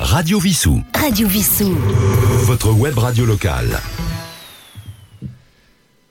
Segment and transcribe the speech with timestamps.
[0.00, 0.82] Radio Vissou.
[0.94, 1.76] Radio Vissou.
[2.44, 3.78] Votre web radio locale.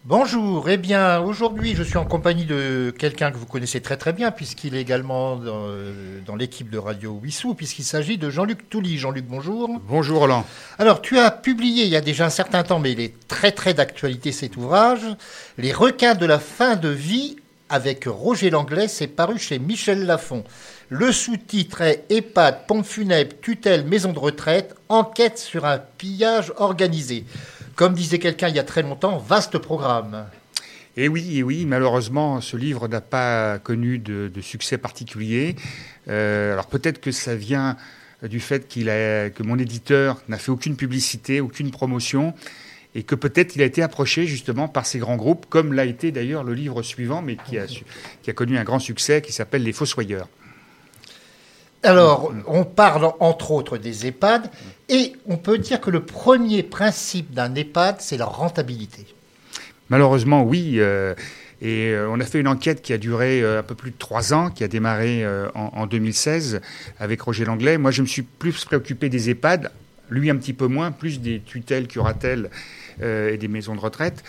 [0.06, 4.14] Bonjour, eh bien aujourd'hui je suis en compagnie de quelqu'un que vous connaissez très très
[4.14, 8.70] bien puisqu'il est également dans, euh, dans l'équipe de Radio Wissou puisqu'il s'agit de Jean-Luc
[8.70, 9.00] Touly.
[9.00, 9.70] Jean-Luc, bonjour.
[9.88, 10.46] Bonjour Roland.
[10.78, 13.52] Alors tu as publié il y a déjà un certain temps mais il est très
[13.52, 15.02] très d'actualité cet ouvrage,
[15.58, 17.38] Les requins de la fin de vie
[17.70, 20.44] avec Roger Langlais, c'est paru chez Michel Lafon.
[20.92, 27.26] Le sous-titre est EHPAD, pompe funèbre, tutelle, maison de retraite, enquête sur un pillage organisé.
[27.76, 30.26] Comme disait quelqu'un il y a très longtemps, vaste programme.
[30.98, 35.56] Et oui, et oui, malheureusement, ce livre n'a pas connu de, succès particulier.
[36.08, 37.78] Euh, alors peut-être que ça vient
[38.24, 42.34] du fait qu'il a, que mon éditeur n'a fait aucune publicité, aucune promotion,
[42.96, 46.12] et que peut-être il a été approché justement par ces grands groupes, comme l'a été
[46.12, 50.28] d'ailleurs le livre suivant, mais qui a connu un grand succès, qui s'appelle Les Fossoyeurs.
[51.82, 54.50] Alors, on parle entre autres des EHPAD,
[54.90, 59.06] et on peut dire que le premier principe d'un EHPAD, c'est la rentabilité.
[59.90, 60.76] Malheureusement, oui.
[60.78, 61.16] euh,
[61.62, 63.98] et euh, on a fait une enquête qui a duré euh, un peu plus de
[63.98, 66.60] trois ans, qui a démarré en, en 2016
[67.00, 67.78] avec Roger Langlais.
[67.78, 69.72] Moi, je me suis plus préoccupé des EHPAD,
[70.10, 72.50] lui un petit peu moins, plus des tutelles, curatelles
[73.02, 74.24] et des maisons de retraite.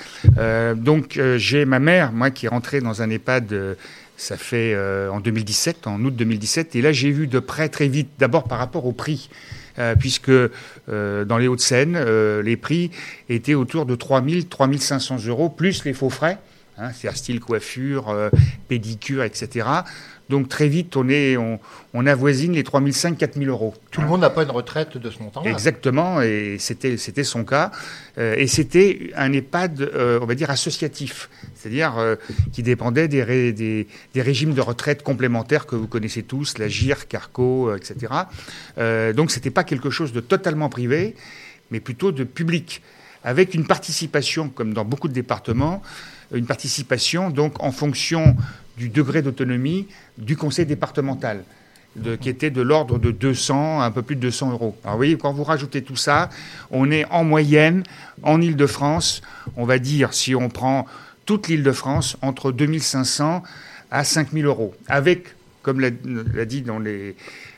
[0.76, 3.76] Donc, j'ai ma mère, moi, qui est rentrée dans un EHPAD.
[4.20, 7.88] Ça fait euh, en 2017, en août 2017, et là j'ai vu de près très
[7.88, 9.30] vite, d'abord par rapport au prix,
[9.78, 12.90] euh, puisque euh, dans les Hauts-de-Seine, euh, les prix
[13.30, 16.38] étaient autour de 3 000, 3 500 euros, plus les faux frais,
[16.76, 18.28] hein, c'est-à-dire style coiffure, euh,
[18.68, 19.66] pédicure, etc.
[20.30, 21.58] Donc très vite, on, est, on,
[21.92, 23.74] on avoisine les 3 500, 4 000 euros.
[23.90, 25.50] Tout le monde n'a pas une retraite de ce montant-là.
[25.50, 27.70] Exactement, et c'était c'était son cas.
[28.16, 32.14] Euh, et c'était un EHPAD, euh, on va dire, associatif, c'est-à-dire euh,
[32.52, 36.68] qui dépendait des, ré- des, des régimes de retraite complémentaires que vous connaissez tous, la
[36.68, 38.12] GIR, Carco, etc.
[39.14, 41.14] Donc c'était pas quelque chose de totalement privé,
[41.70, 42.82] mais plutôt de public,
[43.24, 45.82] avec une participation, comme dans beaucoup de départements,
[46.32, 48.36] une participation donc en fonction
[48.80, 49.86] du degré d'autonomie
[50.16, 51.44] du conseil départemental
[52.20, 54.76] qui était de l'ordre de 200, un peu plus de 200 euros.
[54.84, 56.30] Alors vous quand vous rajoutez tout ça,
[56.70, 57.82] on est en moyenne,
[58.22, 59.22] en Ile-de-France,
[59.56, 60.86] on va dire, si on prend
[61.26, 63.42] toute l'Île-de-France, entre 2500
[63.90, 64.74] à 5000 euros.
[64.86, 65.90] Avec, comme l'a
[66.44, 67.16] dit dans les,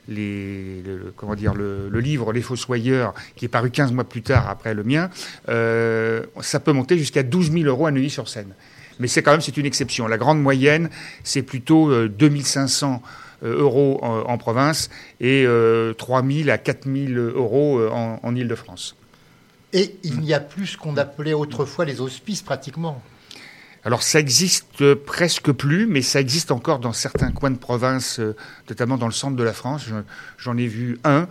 [0.08, 5.10] le livre Les Fossoyeurs, qui est paru 15 mois plus tard après le mien,
[5.50, 8.54] euh, ça peut monter jusqu'à 12 000 euros à Neuilly-sur-Seine.
[9.02, 10.06] Mais c'est quand même c'est une exception.
[10.06, 10.88] La grande moyenne,
[11.24, 13.02] c'est plutôt euh, 2500
[13.44, 14.88] euh, euros en, en province
[15.20, 18.96] et euh, 3000 à 4000 euros euh, en, en Ile-de-France.
[19.74, 23.02] Et il n'y a plus ce qu'on appelait autrefois les hospices pratiquement.
[23.84, 28.36] Alors ça existe presque plus, mais ça existe encore dans certains coins de province, euh,
[28.68, 29.82] notamment dans le centre de la France.
[29.88, 29.94] Je-
[30.38, 31.26] J'en ai vu un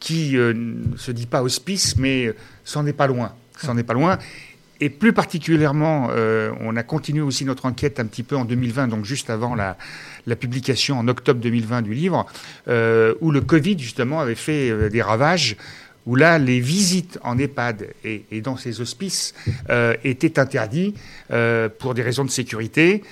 [0.00, 2.34] qui euh, ne se dit pas hospice, mais euh,
[2.64, 3.32] c'en est pas loin.
[3.56, 4.18] C'en est pas loin.
[4.82, 8.88] Et plus particulièrement, euh, on a continué aussi notre enquête un petit peu en 2020,
[8.88, 9.76] donc juste avant la,
[10.34, 12.26] publication en octobre 2020 du livre,
[12.66, 15.56] euh, où le Covid justement avait fait euh, des ravages,
[16.04, 19.34] où là les visites en EHPAD et, dans ces hospices
[20.02, 20.96] étaient interdites
[21.78, 23.04] pour des raisons de sécurité.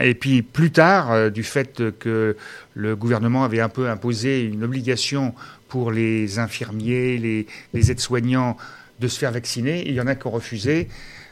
[0.00, 2.34] Et puis plus tard, du fait que
[2.72, 5.34] le gouvernement avait un peu imposé une obligation
[5.68, 8.56] pour les infirmiers, les aides-soignants
[9.00, 10.88] de se faire vacciner, il y en a qui ont refusé.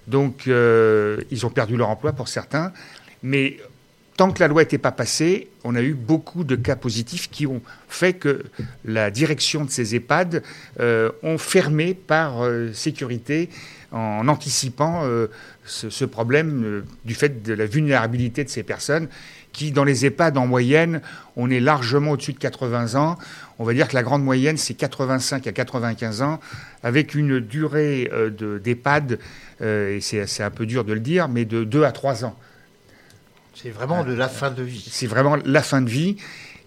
[0.06, 2.72] Donc euh, ils ont perdu leur emploi pour certains.
[3.22, 3.58] Mais
[4.16, 7.46] tant que la loi n'était pas passée, on a eu beaucoup de cas positifs qui
[7.46, 8.44] ont fait que
[8.84, 10.42] la direction de ces EHPAD
[10.80, 13.48] euh, ont fermé par euh, sécurité
[13.90, 15.28] en anticipant euh,
[15.64, 19.08] ce, ce problème du fait de la vulnérabilité de ces personnes
[19.52, 21.02] qui, dans les EHPAD, en moyenne,
[21.36, 23.18] on est largement au-dessus de 80 ans.
[23.62, 26.40] On va dire que la grande moyenne, c'est 85 à 95 ans,
[26.82, 29.20] avec une durée euh, de- d'EHPAD,
[29.60, 32.24] euh, et c'est c'est un peu dur de le dire, mais de 2 à 3
[32.24, 32.36] ans.
[33.54, 34.84] C'est vraiment de la fin de vie.
[34.90, 36.16] C'est vraiment la fin de vie.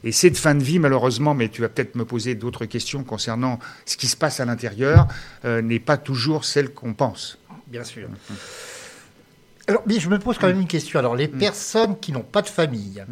[0.06, 3.60] Et cette fin de vie, malheureusement, mais tu vas peut-être me poser d'autres questions concernant
[3.86, 5.08] ce qui se passe à l'intérieur,
[5.44, 7.38] euh, n'est pas toujours celle qu'on pense.
[7.68, 8.08] Bien sûr.
[9.68, 10.98] Alors, mais je me pose quand même une question.
[11.00, 13.04] Alors, les personnes qui n'ont pas de famille,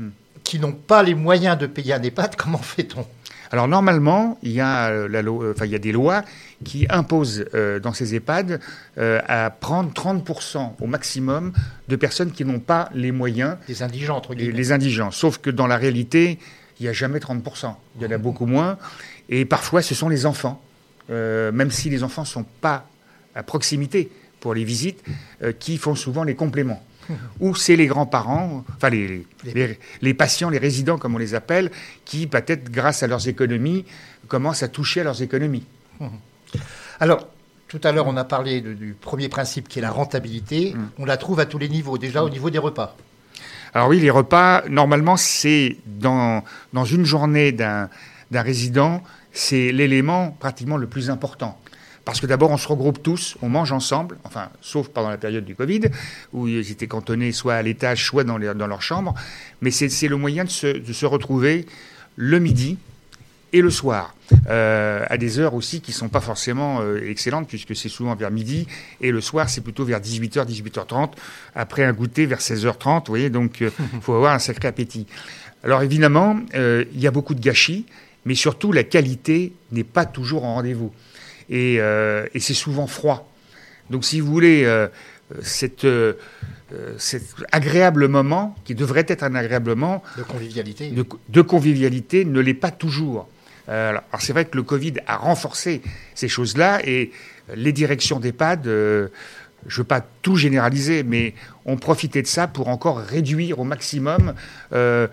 [0.45, 3.05] qui n'ont pas les moyens de payer un EHPAD, comment fait-on?
[3.53, 6.23] Alors normalement, il y a, euh, la euh, enfin, il y a des lois
[6.63, 8.59] qui imposent euh, dans ces EHPAD
[8.97, 11.53] euh, à prendre 30% au maximum
[11.87, 14.57] de personnes qui n'ont pas les moyens Des indigents, entre les, guillemets.
[14.57, 15.11] les indigents.
[15.11, 16.39] Sauf que dans la réalité,
[16.79, 17.75] il n'y a jamais 30%.
[17.97, 18.79] Il y en a beaucoup moins.
[19.29, 20.59] Et parfois, ce sont les enfants.
[21.11, 22.87] Euh, même si les enfants ne sont pas
[23.35, 24.09] à proximité
[24.39, 25.03] pour les visites,
[25.59, 26.83] qui font souvent les compléments.
[27.39, 31.71] Ou c'est les grands-parents, enfin les, les, les, patients, les résidents comme on les appelle,
[32.05, 33.85] qui peut-être grâce à leurs économies
[34.27, 35.65] commencent à toucher à leurs économies.
[36.99, 37.27] Alors,
[37.67, 40.73] tout à l'heure, on a parlé de, du premier principe qui est la rentabilité.
[40.73, 40.89] Mm.
[40.99, 42.95] On la trouve à tous les niveaux, déjà au niveau des repas.
[43.73, 47.89] Alors oui, les repas, normalement, c'est dans, dans une journée d'un
[48.31, 49.01] résident,
[49.31, 51.59] c'est l'élément pratiquement le plus important.
[52.05, 55.45] Parce que d'abord, on se regroupe tous, on mange ensemble, enfin, sauf pendant la période
[55.45, 55.81] du Covid,
[56.33, 59.13] où ils étaient cantonnés soit à l'étage, soit dans, les, dans leur chambre.
[59.61, 61.65] Mais c'est le moyen de se, de se retrouver
[62.17, 62.77] le midi,
[63.53, 64.15] et le soir,
[64.49, 68.15] euh, à des heures aussi qui ne sont pas forcément euh, excellentes, puisque c'est souvent
[68.15, 68.67] vers midi,
[68.99, 71.11] et le soir, c'est plutôt vers 18h, 18h30,
[71.53, 73.71] après un goûter vers 16h30, vous voyez, donc il euh,
[74.01, 75.05] faut avoir un sacré appétit.
[75.63, 77.85] Alors évidemment, il y a beaucoup de gâchis,
[78.25, 80.91] mais surtout la qualité n'est pas toujours en rendez-vous.
[81.49, 83.29] Et, et c'est souvent froid.
[83.89, 84.87] Donc si vous voulez,
[85.41, 85.87] cette,
[86.97, 90.03] cet agréable moment, qui devrait être un agréable moment...
[90.17, 90.89] De convivialité.
[90.89, 93.27] De, de convivialité, ne l'est pas toujours.
[93.69, 95.81] Euh, alors c'est vrai que le Covid a renforcé
[96.15, 97.11] ces choses-là et
[97.55, 99.07] les directions d'EHPAD, euh,
[99.67, 101.33] je ne veux pas tout généraliser, mais
[101.65, 104.33] ont profité de ça pour encore réduire au maximum,
[104.73, 105.07] euh,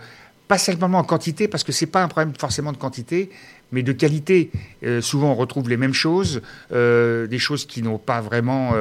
[0.49, 3.31] pas seulement en quantité, parce que ce n'est pas un problème forcément de quantité,
[3.73, 4.51] mais de qualité.
[5.01, 8.75] souvent on retrouve les mêmes choses, des choses qui n'ont pas vraiment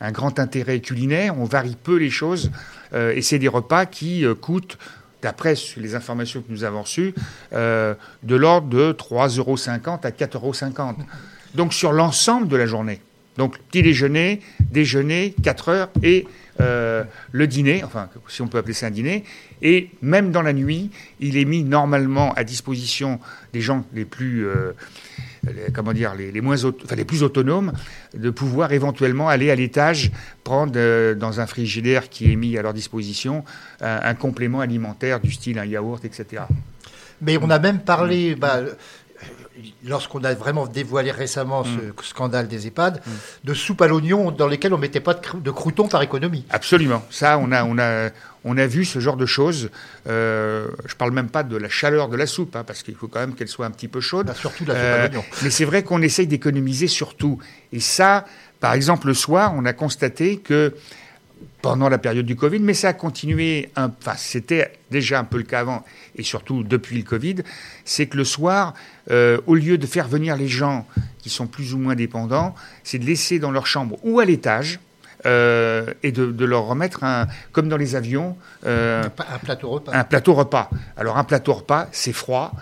[0.00, 2.50] un grand intérêt culinaire, on varie peu les choses,
[2.94, 4.78] et c'est des repas qui coûtent
[5.22, 7.14] d'après les informations que nous avons reçues,
[7.52, 9.56] euh, de l'ordre de 3,50 euros
[10.02, 10.96] à 4,50 euros.
[11.54, 13.00] Donc sur l'ensemble de la journée.
[13.36, 14.40] Donc petit déjeuner,
[14.70, 16.26] déjeuner, 4 heures et
[16.60, 19.24] euh, le dîner, enfin si on peut appeler ça un dîner.
[19.62, 20.90] Et même dans la nuit,
[21.20, 23.20] il est mis normalement à disposition
[23.52, 24.46] des gens les plus...
[24.46, 24.72] Euh,
[25.72, 27.72] comment dire, les, moins, enfin, les plus autonomes,
[28.12, 30.10] de pouvoir éventuellement aller à l'étage
[30.44, 33.44] prendre euh, dans un frigidaire qui est mis à leur disposition
[33.80, 36.42] un, complément alimentaire du style un yaourt, etc.
[37.20, 38.60] Mais on a même parlé, bah,
[39.84, 41.92] lorsqu'on a vraiment dévoilé récemment ce mm.
[42.02, 43.10] scandale des EHPAD, mm.
[43.44, 46.44] de soupe à l'oignon dans lesquelles on mettait pas de, croutons par économie.
[46.50, 47.04] Absolument.
[47.10, 48.10] Ça, on a, on a,
[48.44, 49.70] on a vu ce genre de choses.
[50.08, 53.08] Euh, je parle même pas de la chaleur de la soupe, hein, parce qu'il faut
[53.08, 54.26] quand même qu'elle soit un petit peu chaude.
[54.26, 55.24] Bah, surtout la soupe à euh, l'oignon.
[55.42, 57.38] Mais c'est vrai qu'on essaye d'économiser surtout.
[57.72, 58.24] Et ça,
[58.60, 60.74] par exemple, le soir, on a constaté que
[61.62, 65.42] pendant la période du Covid, mais ça a continué, enfin c'était déjà un peu le
[65.42, 65.84] cas avant,
[66.16, 67.36] et surtout depuis le Covid,
[67.84, 68.74] c'est que le soir,
[69.10, 70.86] euh, au lieu de faire venir les gens
[71.18, 74.78] qui sont plus ou moins dépendants, c'est de laisser dans leur chambre ou à l'étage,
[75.26, 79.92] euh, et de, leur remettre un, comme dans les avions, euh, un plateau repas.
[79.92, 80.70] Un plateau repas.
[80.96, 82.52] Alors un plateau repas, c'est froid,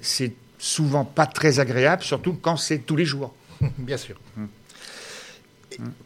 [0.00, 3.34] c'est souvent pas très agréable, surtout quand c'est tous les jours.
[3.78, 4.16] Bien sûr.
[4.38, 4.48] Hum.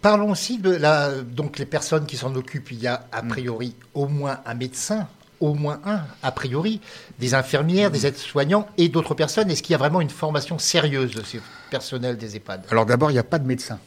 [0.02, 2.70] Parlons aussi de la, donc les personnes qui s'en occupent.
[2.72, 5.08] Il y a a priori au moins un médecin,
[5.40, 6.80] au moins un, a priori,
[7.18, 9.50] des infirmières, des aides-soignants et d'autres personnes.
[9.50, 11.40] Est-ce qu'il y a vraiment une formation sérieuse de ces
[11.70, 12.66] personnels des EHPAD?
[12.70, 13.78] Alors d'abord, il n'y a pas de médecin.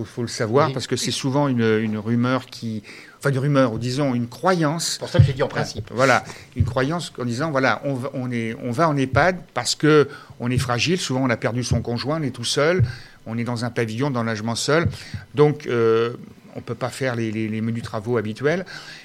[0.00, 2.84] Il faut, le savoir, parce que c'est souvent une, rumeur qui...
[3.18, 4.90] Enfin, une rumeur, ou disons une croyance.
[4.92, 5.90] C'est pour ça que j'ai dit en principe.
[5.92, 6.22] Voilà,
[6.54, 10.08] une croyance en disant, voilà, on, on, est, on va en EHPAD parce que
[10.38, 12.84] on est fragile, souvent on a perdu son conjoint, on est tout seul,
[13.28, 14.88] on est dans un pavillon d'enlagement seul,
[15.34, 16.14] donc euh,
[16.54, 18.64] on ne peut pas faire les, menus travaux habituels.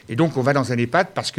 [0.10, 1.32] Et donc on va dans un EHPAD parce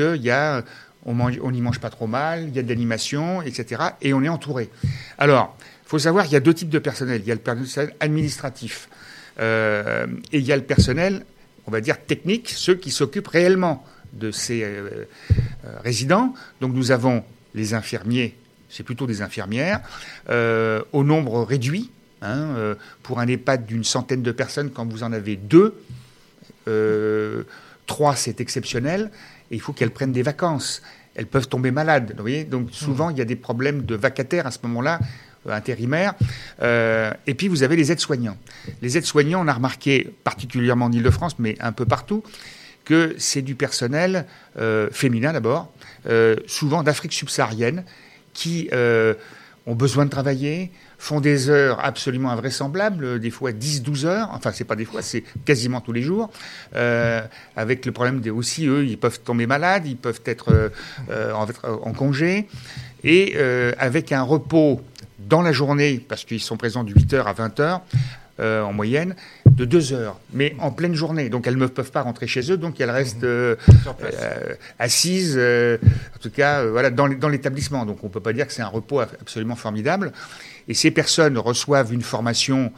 [1.06, 3.82] on n'y mange pas trop mal, il y a de l'animation, etc.
[4.02, 4.70] Et on est entouré.
[5.18, 7.22] Alors, il faut savoir qu'il y a deux types de personnel.
[7.22, 8.88] Il y a le personnel administratif
[9.40, 11.24] euh, et il y a le personnel,
[11.66, 15.06] on va dire, technique, ceux qui s'occupent réellement de ces euh,
[15.82, 16.34] résidents.
[16.60, 17.24] Donc nous avons
[17.54, 18.36] les infirmiers,
[18.68, 19.80] c'est plutôt des infirmières,
[20.28, 21.90] au nombre réduit,
[22.24, 25.74] Hein, euh, pour un EHPAD d'une centaine de personnes, quand vous en avez deux,
[26.68, 27.42] euh,
[27.86, 29.10] trois, c'est exceptionnel.
[29.50, 30.80] Et il faut qu'elles prennent des vacances.
[31.14, 32.14] Elles peuvent tomber malades.
[32.16, 35.00] Vous voyez Donc souvent, il y a des problèmes de vacataires à ce moment-là,
[35.46, 36.14] euh, intérimaires.
[36.62, 38.38] et puis, vous avez les aides-soignants.
[38.80, 42.22] Les aides-soignants, on a remarqué, particulièrement en Ile-de-France, mais un peu partout,
[42.86, 44.26] que c'est du personnel
[44.92, 45.72] féminin d'abord,
[46.46, 47.84] souvent d'Afrique subsaharienne,
[48.32, 50.70] qui ont besoin de travailler,
[51.04, 55.22] font des heures absolument invraisemblables, des fois 10-12 heures, enfin c'est pas des fois, c'est
[55.44, 56.30] quasiment tous les jours,
[56.74, 57.20] euh,
[57.56, 60.70] avec le problème des aussi, eux, ils peuvent tomber malades, ils peuvent être euh,
[61.10, 62.48] euh, en, congé,
[63.04, 63.36] et
[63.78, 64.80] avec un repos
[65.18, 67.82] dans la journée, parce qu'ils sont présents de 8 heures à 20 heures,
[68.38, 69.14] en moyenne,
[69.46, 71.28] de 2 heures, mais en pleine journée.
[71.28, 73.26] Donc elles ne peuvent pas rentrer chez eux, donc elles restent
[74.78, 77.84] assises, en tout cas voilà, dans l'établissement.
[77.84, 80.12] Donc on ne peut pas dire que c'est un repos absolument formidable.
[80.68, 82.72] Et ces personnes reçoivent une formation,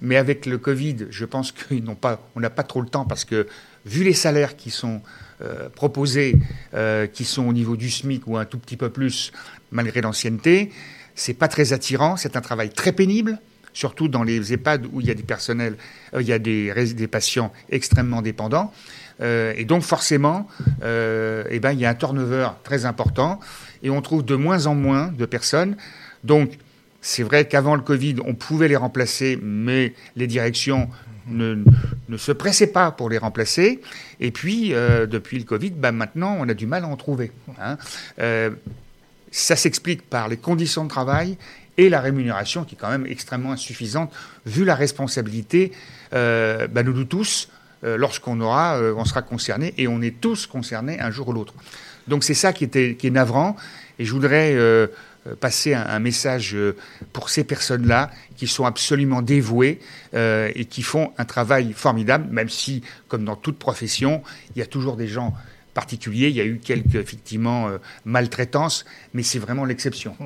[0.00, 3.46] mais avec le Covid, je pense qu'on n'a pas trop le temps parce que
[3.84, 5.00] vu les salaires qui sont
[5.42, 6.38] euh, proposés,
[6.74, 9.32] euh, qui sont au niveau du SMIC ou un tout petit peu plus,
[9.70, 10.72] malgré l'ancienneté,
[11.14, 12.16] c'est pas très attirant.
[12.16, 13.38] C'est un travail très pénible,
[13.72, 15.76] surtout dans les EHPAD où il y a des personnels,
[16.14, 18.72] euh, il y a des, patients extrêmement dépendants.
[19.20, 20.46] et donc forcément,
[20.82, 23.40] eh ben, il y a un turnover très important
[23.82, 25.76] et on trouve de moins en moins de personnes.
[26.24, 26.58] Donc
[27.06, 30.90] c'est vrai qu'avant le Covid, on pouvait les remplacer, mais les directions
[31.28, 31.62] ne,
[32.08, 33.80] ne, se pressaient pas pour les remplacer.
[34.18, 37.30] Et puis, euh, depuis le Covid, bah, maintenant, on a du mal à en trouver.
[37.60, 37.78] Hein.
[38.18, 38.50] Euh,
[39.30, 41.38] ça s'explique par les conditions de travail
[41.78, 44.12] et la rémunération qui est quand même extrêmement insuffisante
[44.44, 45.70] vu la responsabilité
[46.12, 47.50] euh, bah, nous tous
[47.84, 51.54] lorsqu'on aura, on sera concerné et on est tous concernés un jour ou l'autre.
[52.08, 53.54] Donc c'est ça qui, était, qui est navrant
[53.98, 54.86] et je voudrais euh,
[55.34, 56.76] passer un, message euh,
[57.12, 59.80] pour ces personnes-là qui sont absolument dévouées
[60.14, 64.22] euh, et qui font un travail formidable, même si, comme dans toute profession,
[64.54, 65.34] il y a toujours des gens
[65.74, 66.28] particuliers.
[66.28, 67.68] Il y a eu quelques, effectivement,
[68.04, 70.16] maltraitances, mais c'est vraiment l'exception.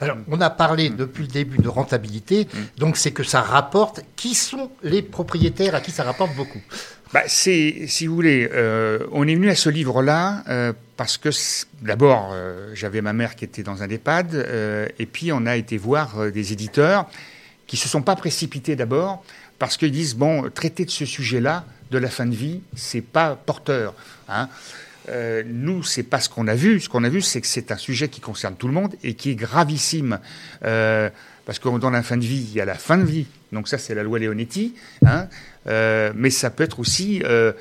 [0.00, 2.78] Alors, on a parlé depuis le début de rentabilité, mm.
[2.78, 4.02] donc c'est que ça rapporte.
[4.16, 6.60] Qui sont les propriétaires à qui ça rapporte beaucoup
[7.14, 11.28] bah, si vous voulez, euh, on est venu à ce livre-là euh, parce que
[11.80, 14.34] d'abord, euh, j'avais ma mère qui était dans un EHPAD,
[14.98, 17.08] et puis on a été voir des éditeurs
[17.68, 19.24] qui se sont pas précipités d'abord
[19.60, 23.36] parce qu'ils disent bon, traiter de ce sujet-là, de la fin de vie, c'est pas
[23.36, 23.94] porteur.
[24.28, 24.48] Hein.
[25.46, 26.80] nous, c'est pas ce qu'on a vu.
[26.80, 29.14] Ce qu'on a vu, c'est que c'est un sujet qui concerne tout le monde et
[29.14, 30.18] qui est gravissime.
[30.60, 33.26] parce que dans la fin de vie, il y a la fin de vie.
[33.52, 34.74] Donc ça, c'est la loi Leonetti.
[35.06, 35.28] Hein.
[35.66, 37.52] Euh, mais ça peut être aussi euh,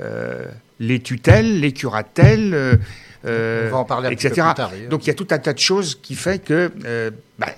[0.00, 0.46] euh,
[0.80, 2.80] les tutelles, les curatelles.
[3.24, 3.28] On
[3.70, 4.28] va en parler un etc.
[4.28, 6.72] Peu plus tard, Donc il y a tout un tas de choses qui fait que
[7.38, 7.52] bah,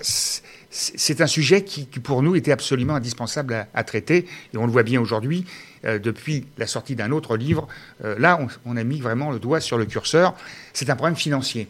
[0.69, 4.83] c'est un sujet qui, pour nous était absolument indispensable à, traiter et on le voit
[4.83, 5.45] bien aujourd'hui
[5.83, 7.67] depuis la sortie d'un autre livre.
[8.03, 10.35] là, on, on, a mis vraiment le doigt sur le curseur.
[10.73, 11.67] C'est un problème financier.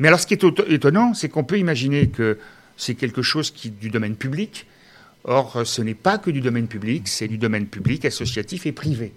[0.00, 2.38] Mais alors, ce qui est étonnant, c'est qu'on peut imaginer que
[2.76, 4.66] c'est quelque chose qui du domaine public,
[5.30, 9.12] Or, ce n'est pas que du domaine public, c'est du domaine public, associatif et privé.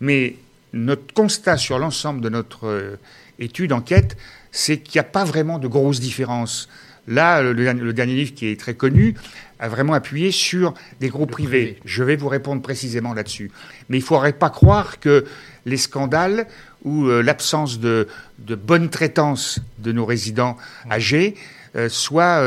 [0.00, 0.36] Mais
[0.72, 2.96] notre constat sur l'ensemble de notre euh,
[3.40, 4.16] étude, enquête,
[4.52, 6.68] c'est qu'il n'y a pas vraiment de grosses différences.
[7.08, 9.16] Là, le, dernier livre qui est très connu
[9.58, 11.80] a vraiment appuyé sur des groupes privés.
[11.84, 13.50] Je vais vous répondre précisément là-dessus.
[13.88, 15.24] Mais il ne faudrait pas croire que
[15.66, 16.46] les scandales
[16.84, 18.06] ou euh, l'absence de,
[18.38, 20.56] bonne traitance de nos résidents
[20.88, 21.34] âgés
[21.74, 22.40] euh, soient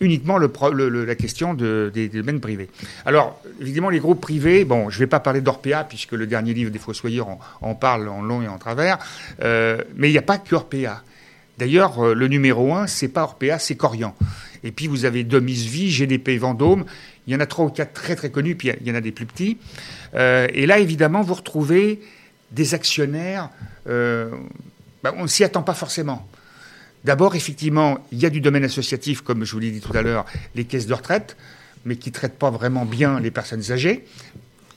[0.00, 2.68] uniquement la question des, domaines privés.
[3.04, 6.54] Alors, évidemment, les groupes privés, bon, je ne vais pas parler d'Orpea, puisque le dernier
[6.54, 7.28] livre des Fossoyeurs
[7.60, 8.98] en, parle en long et en travers,
[9.42, 11.02] euh, mais il n'y a pas que Orpea.
[11.58, 14.14] D'ailleurs, euh, le numéro un, c'est pas Orpea, c'est Corian.
[14.64, 16.84] Et puis, vous avez Domis Vie, GDP Vendôme,
[17.26, 19.00] il y en a trois ou quatre très très connus, puis il y en a
[19.00, 19.58] des plus petits.
[20.14, 22.00] Euh, et là, évidemment, vous retrouvez
[22.52, 23.50] des actionnaires,
[23.86, 24.30] ben,
[25.16, 26.26] on ne s'y attend pas forcément.
[27.06, 30.02] D'abord, effectivement, il y a du domaine associatif, comme je vous l'ai dit tout à
[30.02, 30.24] l'heure,
[30.56, 31.36] les caisses de retraite,
[31.84, 34.04] mais qui ne traitent pas vraiment bien les personnes âgées.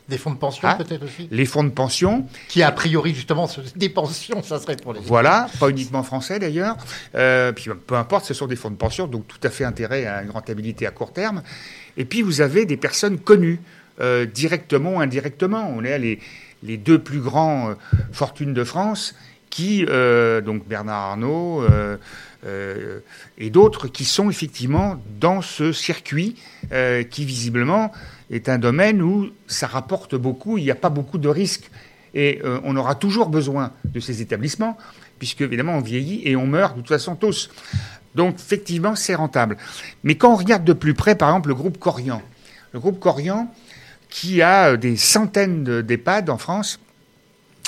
[0.08, 2.28] Des fonds de pension, ah, peut-être aussi Les fonds de pension.
[2.48, 5.00] Qui, a priori, justement, des pensions, ça serait pour les.
[5.00, 6.78] Voilà, pas uniquement français d'ailleurs.
[7.16, 10.06] Euh, puis peu importe, ce sont des fonds de pension, donc tout à fait intérêt
[10.06, 11.42] à une rentabilité à court terme.
[11.98, 13.60] Et puis vous avez des personnes connues,
[14.02, 15.74] euh, directement ou indirectement.
[15.76, 16.20] On est les,
[16.62, 17.74] les deux plus grands euh,
[18.12, 19.16] fortunes de France
[19.50, 21.98] qui, euh, donc Bernard Arnault euh,
[22.46, 23.00] euh,
[23.38, 26.36] et d'autres, qui sont effectivement dans ce circuit
[27.10, 27.92] qui visiblement
[28.30, 31.70] est un domaine où ça rapporte beaucoup, il n'y a pas beaucoup de risques.
[32.14, 34.78] Et on aura toujours besoin de ces établissements,
[35.20, 37.50] puisque évidemment on vieillit et on meurt de toute façon tous.
[38.16, 39.58] Donc effectivement, c'est rentable.
[40.04, 42.22] Mais quand on regarde de plus près, par exemple, le groupe Corian,
[42.74, 43.52] le groupe Corian,
[44.10, 46.80] qui a des centaines d'EHPAD en France,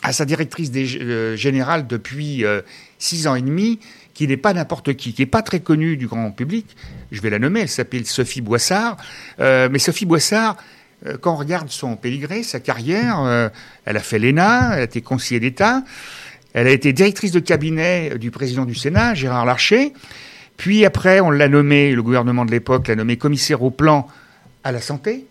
[0.02, 2.62] à sa directrice euh, générale depuis euh,
[3.00, 3.80] six ans et demi,
[4.14, 6.76] qui n'est pas n'importe qui, qui n'est pas très connue du grand public.
[7.12, 8.98] Je vais la nommer, elle s'appelle Sophie Boissard.
[9.40, 10.58] Euh, mais Sophie Boissard,
[11.22, 13.50] quand on regarde son pédigré, sa carrière,
[13.86, 15.84] elle a fait l'ENA, elle a été conseillère d'État,
[16.54, 19.94] elle a été directrice de cabinet du président du Sénat, Gérard Larcher.
[20.58, 24.08] Puis après, on l'a nommé, le gouvernement de l'époque l'a nommé commissaire au plan
[24.64, 25.26] à la santé.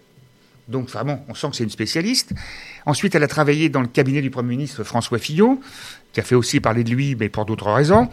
[0.66, 2.32] Donc, vraiment, on sent que c'est une spécialiste.
[2.86, 5.60] Ensuite, elle a travaillé dans le cabinet du Premier ministre François Fillon,
[6.12, 8.08] qui a fait aussi parler de lui, mais pour d'autres raisons.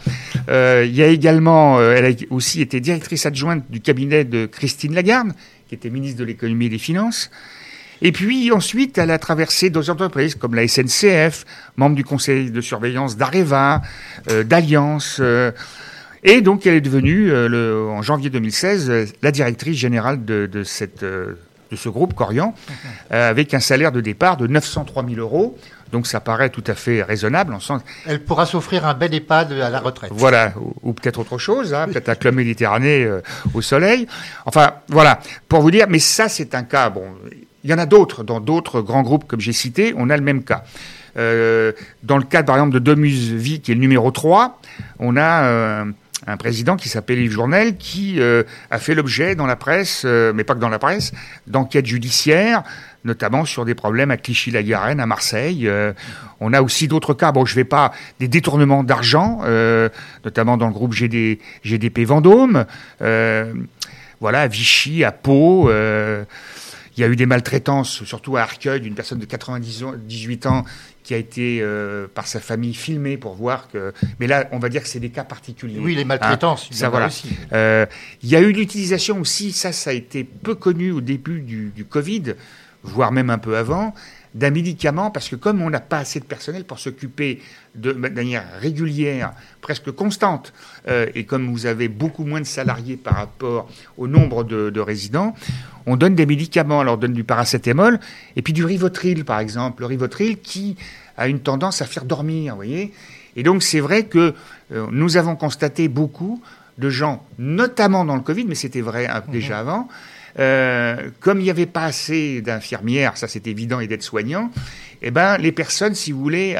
[0.48, 4.46] Euh, il y a également, euh, elle a aussi été directrice adjointe du cabinet de
[4.46, 5.32] Christine Lagarde,
[5.68, 7.30] qui était ministre de l'économie et des finances.
[8.00, 11.44] Et puis ensuite, elle a traversé d'autres entreprises comme la SNCF,
[11.76, 13.82] membre du conseil de surveillance d'Areva,
[14.30, 15.20] euh, d'Alliance.
[16.22, 21.04] et donc, elle est devenue, en janvier 2016, la directrice générale de cette
[21.70, 22.54] de ce groupe Corian,
[23.12, 25.58] euh, avec un salaire de départ de 903 000 euros.
[25.92, 27.80] Donc ça paraît tout à fait raisonnable en sens.
[28.06, 30.10] Elle pourra s'offrir un bel EHPAD à la retraite.
[30.14, 33.20] Voilà, ou, peut-être autre chose, hein, peut-être un club méditerranéen euh,
[33.54, 34.06] au soleil.
[34.44, 37.04] Enfin, voilà, pour vous dire, mais ça c'est un cas, bon,
[37.64, 40.22] il y en a d'autres, dans d'autres grands groupes comme j'ai cité, on a le
[40.22, 40.64] même cas.
[41.16, 41.72] Euh,
[42.02, 44.60] dans le cadre, par exemple, de Domus Vie, qui est le numéro 3,
[44.98, 45.84] on a
[46.26, 50.44] un président qui s'appelle Yves Journel, qui euh, a fait l'objet dans la presse, mais
[50.44, 51.12] pas que dans la presse,
[51.46, 52.62] d'enquêtes judiciaires,
[53.04, 55.70] notamment sur des problèmes à Clichy-la-Garenne, à Marseille.
[56.40, 59.42] on a aussi d'autres cas, bon, je vais pas, des détournements d'argent,
[60.24, 62.66] notamment dans le groupe GD, GDP Vendôme,
[63.00, 65.70] voilà, à Vichy, à Pau.
[66.98, 70.64] Il y a eu des maltraitances, surtout à Arcueil, d'une personne de 98 ans
[71.04, 73.92] qui a été euh, par sa famille filmée pour voir que.
[74.18, 75.78] Mais là, on va dire que c'est des cas particuliers.
[75.78, 76.68] Oui, les maltraitances.
[76.72, 77.06] Hein, ça voilà.
[77.06, 77.28] Aussi.
[77.52, 77.86] Euh,
[78.24, 81.70] il y a eu l'utilisation aussi, ça, ça a été peu connu au début du,
[81.70, 82.34] du Covid,
[82.82, 83.94] voire même un peu avant,
[84.34, 87.40] d'un médicament, parce que comme on n'a pas assez de personnel pour s'occuper
[87.74, 90.52] de manière régulière, presque constante,
[90.88, 95.34] euh, et comme vous avez beaucoup moins de salariés par rapport au nombre de, résidents,
[95.86, 96.80] on donne des médicaments.
[96.80, 97.98] Alors on donne du paracétamol
[98.36, 99.82] et puis du rivotril, par exemple.
[99.82, 100.76] Le rivotril qui
[101.16, 102.92] a une tendance à faire dormir, vous voyez.
[103.36, 104.34] Et donc c'est vrai que
[104.72, 106.42] euh, nous avons constaté beaucoup
[106.78, 109.68] de gens, notamment dans le Covid, mais c'était vrai hein, déjà mmh.
[109.68, 109.88] avant,
[110.38, 114.50] euh, comme il n'y avait pas assez d'infirmières, ça c'est évident, et d'aides-soignants,
[115.02, 116.56] eh ben, les personnes, si vous voulez,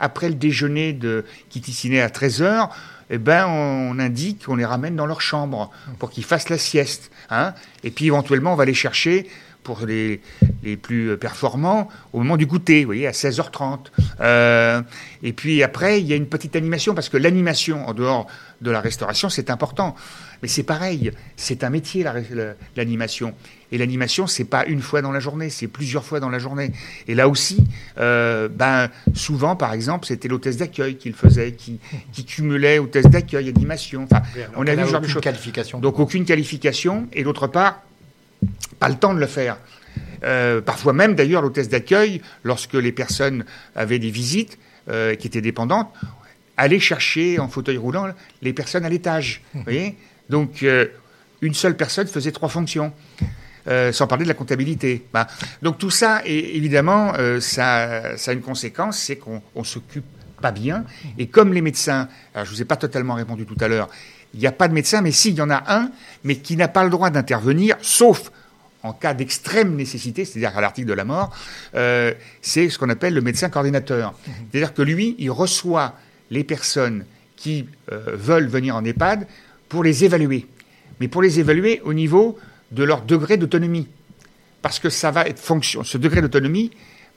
[0.00, 2.74] après le déjeuner de, qui à 13 heures,
[3.10, 7.10] eh ben, on, indique qu'on les ramène dans leur chambre pour qu'ils fassent la sieste.
[7.30, 9.28] Hein et puis éventuellement, on va les chercher
[9.62, 10.20] pour les,
[10.62, 13.86] les plus performants au moment du goûter, vous voyez, à 16h30.
[14.20, 14.82] Euh,
[15.22, 18.26] et puis après, il y a une petite animation, parce que l'animation en dehors
[18.64, 19.94] de la restauration, c'est important.
[20.42, 22.04] Mais c'est pareil, c'est un métier,
[22.76, 23.34] l'animation.
[23.70, 26.72] Et l'animation, c'est pas une fois dans la journée, c'est plusieurs fois dans la journée.
[27.06, 27.64] Et là aussi,
[27.98, 31.78] euh, ben, souvent, par exemple, c'était l'hôtesse d'accueil qui le faisait, qui,
[32.12, 34.06] qui cumulait hôtesse d'accueil, animation.
[34.10, 34.22] Enfin,
[34.56, 35.22] on a vu genre de choses.
[35.22, 35.78] Qualification.
[35.78, 37.06] Donc aucune qualification.
[37.12, 37.82] Et d'autre part,
[38.78, 39.58] pas le temps de le faire.
[40.24, 45.40] Euh, parfois même, d'ailleurs, l'hôtesse d'accueil, lorsque les personnes avaient des visites euh, qui étaient
[45.40, 45.92] dépendantes,
[46.56, 48.08] allait chercher en fauteuil roulant
[48.42, 49.42] les personnes à l'étage.
[49.54, 49.96] Vous voyez?
[50.30, 50.86] Donc, euh,
[51.42, 52.92] une seule personne faisait trois fonctions.
[53.92, 55.06] sans parler de la comptabilité.
[55.12, 55.26] Bah,
[55.62, 60.04] donc tout ça, et évidemment, ça, ça, a une conséquence, c'est qu'on ne s'occupe
[60.42, 60.84] pas bien.
[61.16, 63.88] Et comme les médecins, alors je ne vous ai pas totalement répondu tout à l'heure,
[64.34, 65.90] il n'y a pas de médecin, mais si, il y en a un,
[66.24, 68.30] mais qui n'a pas le droit d'intervenir, sauf
[68.82, 71.34] en cas d'extrême nécessité, c'est-à-dire à, l'article de la mort,
[71.74, 72.12] euh,
[72.42, 74.12] c'est ce qu'on appelle le médecin coordinateur.
[74.50, 75.94] C'est-à-dire que lui, il reçoit
[76.30, 77.04] les personnes
[77.36, 79.26] qui euh, veulent venir en EHPAD
[79.68, 80.46] pour les évaluer.
[81.00, 82.38] Mais pour les évaluer au niveau
[82.70, 83.88] de leur degré d'autonomie.
[84.62, 86.70] Parce que ça va être fonction, ce degré d'autonomie,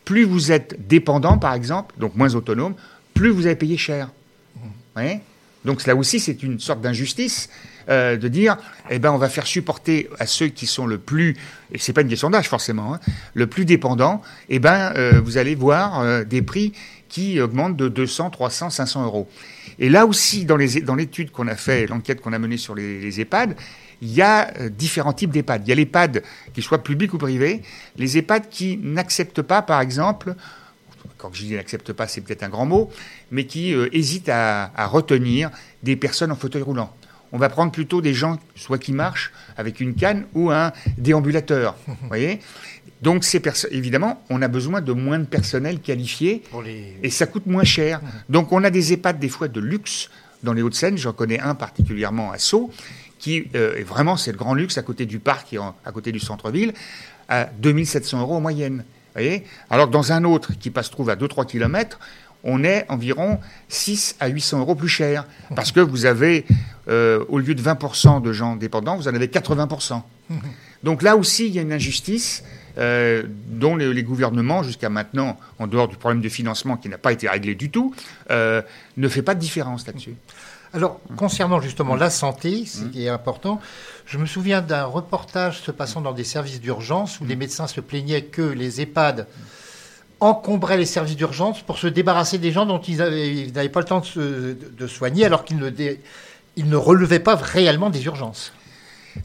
[0.04, 2.76] plus vous êtes dépendant, par exemple, donc moins autonome,
[3.14, 4.10] plus vous avez payé cher.
[4.56, 5.22] Vous voyez?
[5.66, 7.50] Donc là aussi, c'est une sorte d'injustice
[7.90, 8.58] euh, de dire,
[8.90, 11.36] eh ben, on va faire supporter à ceux qui sont le plus,
[11.74, 13.00] et c'est pas une question d'âge forcément, hein,
[13.34, 16.74] le plus dépendant, eh ben, euh, vous allez voir euh, des prix
[17.10, 19.30] qui augmentent de 200, 300, 500 euros.
[19.80, 23.56] Et là aussi, dans l'étude qu'on a fait, l'enquête qu'on a menée sur les, EHPAD,
[24.02, 25.64] il y a différents types d'EHPAD.
[25.66, 27.62] Il y a l'EHPAD qui soit public ou privé,
[27.96, 30.36] les EHPAD qui n'acceptent pas, par exemple,
[31.18, 32.92] quand je dis n'accepte pas, c'est peut-être un grand mot,
[33.32, 35.50] mais qui euh, hésite à, retenir
[35.84, 36.94] des personnes en fauteuil roulant.
[37.34, 41.76] On va prendre plutôt des gens, soit qui marchent avec une canne ou un déambulateur.
[42.08, 42.40] voyez
[43.02, 46.44] donc, ces évidemment, on a besoin de moins de personnel qualifié
[47.04, 48.02] et ça coûte moins cher.
[48.30, 50.10] Donc, on a des EHPAD des fois de luxe
[50.44, 50.98] dans les Hauts-de-Seine.
[50.98, 52.72] J'en connais un particulièrement à Sceaux,
[53.20, 56.12] qui euh, est vraiment, c'est le grand luxe à côté du parc et à côté
[56.12, 56.74] du centre-ville,
[57.30, 58.84] à 2700 euros en moyenne.
[59.70, 62.00] Alors que dans un autre qui passe trouve à 2-3 km,
[62.44, 65.26] on est environ 6 à 800 euros plus cher.
[65.56, 66.46] Parce que vous avez,
[66.88, 70.02] euh, au lieu de 20% de gens dépendants, vous en avez 80%.
[70.84, 72.44] Donc là aussi, il y a une injustice
[72.78, 77.12] euh, dont les, gouvernements, jusqu'à maintenant, en dehors du problème de financement qui n'a pas
[77.12, 77.94] été réglé du tout,
[78.30, 78.62] euh,
[78.98, 80.16] ne fait pas de différence là-dessus.
[80.74, 83.60] Alors, concernant justement la santé, ce qui est important,
[84.06, 87.82] je me souviens d'un reportage se passant dans des services d'urgence où les médecins se
[87.82, 89.28] plaignaient que les EHPAD
[90.20, 94.02] encombraient les services d'urgence pour se débarrasser des gens dont ils n'avaient pas le temps
[94.16, 98.52] de, soigner alors qu'ils ne, ne relevaient pas réellement des urgences.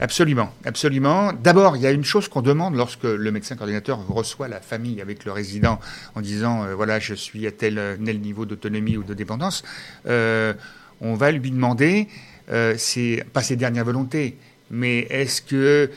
[0.01, 1.33] Absolument, absolument.
[1.33, 5.01] D'abord, il y a une chose qu'on demande lorsque le médecin coordinateur reçoit la famille
[5.01, 5.79] avec le résident
[6.15, 9.63] en disant euh, voilà, je suis à tel, tel niveau d'autonomie ou de dépendance.
[10.07, 10.55] Euh,
[11.01, 12.09] on va lui demander,
[12.51, 14.37] euh, c'est pas ses dernières volontés,
[14.71, 15.91] mais est-ce que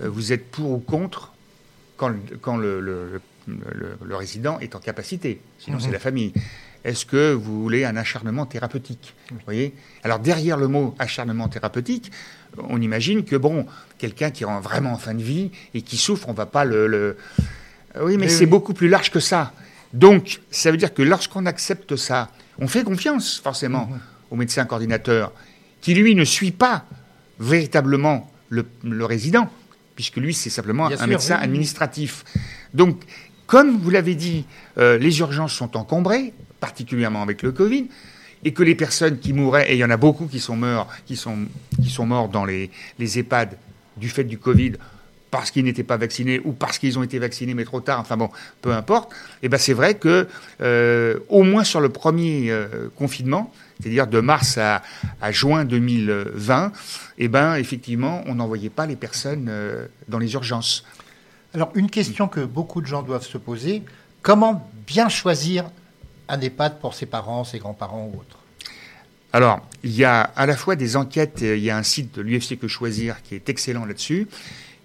[0.00, 1.32] vous êtes pour ou contre
[1.96, 2.80] quand, le,
[3.46, 5.92] le, résident est en capacité, sinon c'est mhm.
[5.92, 6.32] la famille.
[6.84, 9.72] Est-ce que vous voulez un acharnement thérapeutique voyez?
[10.02, 12.10] Alors derrière le mot acharnement thérapeutique,
[12.58, 13.66] on imagine que bon,
[13.98, 17.16] quelqu'un qui est vraiment en fin de vie et qui souffre, on va pas le.
[18.00, 19.52] Oui, mais, c'est beaucoup plus large que ça.
[19.92, 24.00] Donc, ça veut dire que lorsqu'on accepte ça, on fait confiance forcément mhm.
[24.30, 25.32] au médecin coordinateur,
[25.80, 26.86] qui lui ne suit pas
[27.38, 28.64] véritablement le,
[29.04, 29.50] résident,
[29.94, 32.24] puisque lui c'est simplement un médecin administratif.
[32.74, 33.02] Donc,
[33.46, 34.44] comme vous l'avez dit,
[34.78, 37.88] euh, les urgences sont encombrées, particulièrement avec le Covid,
[38.44, 40.88] et que les personnes qui mouraient, et il y en a beaucoup qui sont morts,
[41.06, 41.38] qui sont,
[41.82, 43.56] qui sont morts dans les, les EHPAD
[43.96, 44.72] du fait du Covid,
[45.32, 48.18] parce qu'ils n'étaient pas vaccinés ou parce qu'ils ont été vaccinés mais trop tard, enfin
[48.18, 48.28] bon,
[48.60, 50.28] peu importe, et eh ben c'est vrai que
[50.60, 53.50] euh, au moins sur le premier euh, confinement,
[53.80, 54.82] c'est-à-dire de mars à,
[55.32, 60.84] juin 2020, et eh ben effectivement, on n'envoyait pas les personnes euh, dans les urgences.
[61.54, 63.82] Alors une question que beaucoup de gens doivent se poser,
[64.20, 65.64] comment bien choisir
[66.32, 68.38] un EHPAD pour ses parents, ses grands-parents ou autres
[69.34, 72.20] alors, il y a à la fois des enquêtes, il y a un site de
[72.20, 74.28] l'UFC Que Choisir qui est excellent là-dessus.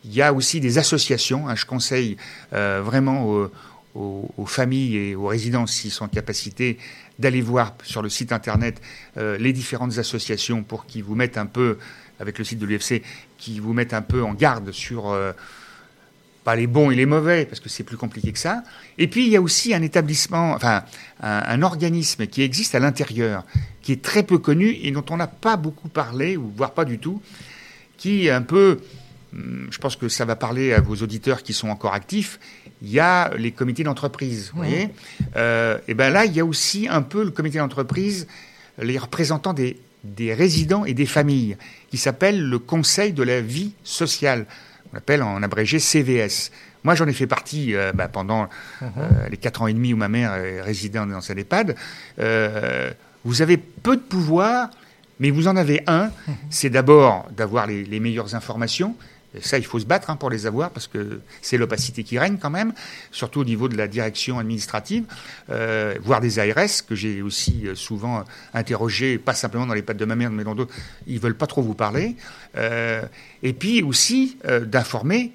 [0.05, 1.49] Il y a aussi des associations.
[1.49, 2.15] Hein, je conseille
[2.53, 3.49] euh, vraiment
[3.93, 6.77] aux, familles et aux résidents, s'ils sont en capacité,
[7.19, 8.81] d'aller voir sur le site internet
[9.17, 11.77] euh, les différentes associations pour qu'ils vous mettent un peu,
[12.21, 13.03] avec le site de l'UFC,
[13.37, 15.33] qui vous mettent un peu en garde sur euh,
[16.47, 18.63] pas les bons et les mauvais, parce que c'est plus compliqué que ça.
[18.97, 20.85] Et puis il y a aussi un établissement, enfin
[21.19, 23.43] un, organisme qui existe à l'intérieur,
[23.81, 26.85] qui est très peu connu et dont on n'a pas beaucoup parlé, ou voire pas
[26.85, 27.21] du tout,
[27.97, 28.79] qui est un peu,
[29.33, 32.39] hum, je pense que ça va parler à vos auditeurs qui sont encore actifs.
[32.81, 34.87] Il y a les comités d'entreprise, vous voyez.
[35.35, 38.25] Euh, et ben là, il y a aussi un peu le comité d'entreprise,
[38.81, 41.57] les représentants des, des résidents et des familles,
[41.89, 44.45] qui s'appelle le Conseil de la vie sociale
[44.97, 46.51] appelle en abrégé CVS.
[46.83, 48.43] Moi, j'en ai fait partie euh, bah, pendant
[48.81, 48.91] mhm.
[48.97, 50.33] euh, les quatre ans et demi où ma mère
[50.63, 51.75] résidait dans cette EHPAD.
[52.19, 52.91] Euh,
[53.25, 54.69] vous avez peu de pouvoir,
[55.19, 56.05] mais vous en avez un.
[56.05, 56.35] Mhm.
[56.49, 58.95] C'est d'abord d'avoir les, meilleures informations.
[59.41, 62.37] Ça, il faut se battre hein, pour les avoir parce que c'est l'opacité qui règne
[62.37, 62.73] quand même,
[63.11, 65.05] surtout au niveau de la direction administrative,
[66.01, 68.23] voire des ARS que j'ai aussi souvent
[68.53, 70.73] interrogé, pas simplement dans les pattes de ma mère, mais dans d'autres.
[71.07, 72.15] Ils veulent pas trop vous parler
[73.43, 75.31] et puis aussi euh, d'informer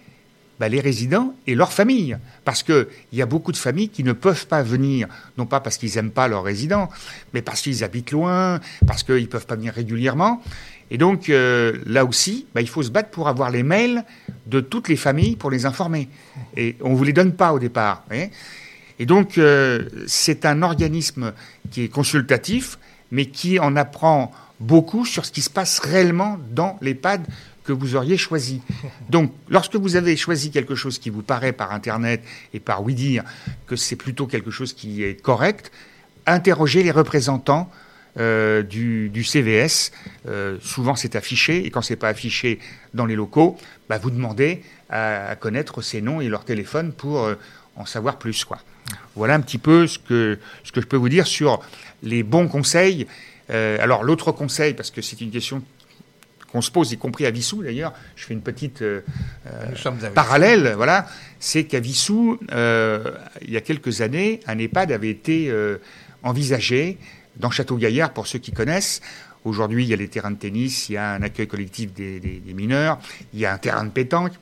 [0.60, 2.18] bah, les résidents et leurs familles.
[2.44, 5.76] Parce qu'il y a beaucoup de familles qui ne peuvent pas venir, non pas parce
[5.76, 6.88] qu'ils n'aiment pas leurs résidents,
[7.32, 10.42] mais parce qu'ils habitent loin, parce qu'ils ne peuvent pas venir régulièrement.
[10.92, 14.04] Et donc euh, là aussi, bah, il faut se battre pour avoir les mails
[14.46, 16.10] de toutes les familles pour les informer.
[16.54, 18.04] Et on ne vous les donne pas au départ.
[18.98, 21.32] et donc euh, c'est un organisme
[21.70, 22.78] qui est consultatif,
[23.10, 27.26] mais qui en apprend beaucoup sur ce qui se passe réellement dans l'EHPAD
[27.64, 28.60] que vous auriez choisi.
[29.08, 33.20] Donc, lorsque vous avez choisi quelque chose qui vous paraît par Internet et par oui
[33.66, 35.72] que c'est plutôt quelque chose qui est correct,
[36.26, 37.70] interrogez les représentants
[38.18, 39.90] euh, du, CVS.
[40.28, 42.58] Euh, souvent, c'est affiché, et quand c'est pas affiché
[42.92, 43.56] dans les locaux,
[43.88, 47.36] bah, vous demandez à, connaître ces noms et leur téléphone pour euh,
[47.74, 48.44] en savoir plus.
[48.44, 48.58] Quoi.
[49.16, 51.62] Voilà un petit peu ce que, ce que je peux vous dire sur
[52.02, 53.06] les bons conseils.
[53.48, 55.62] alors, l'autre conseil, parce que c'est une question
[56.50, 58.84] qu'on se pose, y compris à Vissou d'ailleurs, je fais une petite
[60.14, 61.06] parallèle, voilà,
[61.38, 65.52] c'est qu'à Vissou, il y a quelques années, un EHPAD avait été
[66.22, 66.98] envisagé
[67.36, 69.00] dans Château-Gaillard, pour ceux qui connaissent.
[69.44, 72.42] Aujourd'hui, il y a les terrains de tennis, il y a un accueil collectif des,
[72.54, 72.98] mineurs,
[73.34, 74.32] il y a un terrain de pétanque,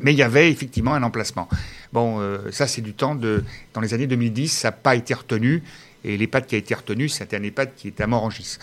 [0.00, 1.48] mais il y avait effectivement un emplacement.
[1.92, 3.44] Bon, ça c'est du temps de...
[3.72, 5.62] Dans les années 2010, ça n'a pas été retenu,
[6.04, 8.58] et l'EHPAD qui a été retenu, c'était un EHPAD qui était à Morangis.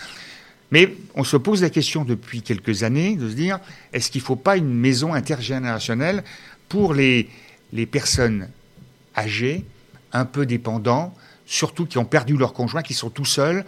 [0.70, 3.58] Mais on se pose la question depuis quelques années de se dire,
[3.92, 6.24] est-ce qu'il ne faut pas une maison intergénérationnelle
[6.68, 7.28] pour les,
[7.72, 8.48] les personnes
[9.14, 9.64] âgées,
[10.12, 11.14] un peu dépendants,
[11.46, 13.64] surtout qui ont perdu leur conjoint, qui sont tout seuls,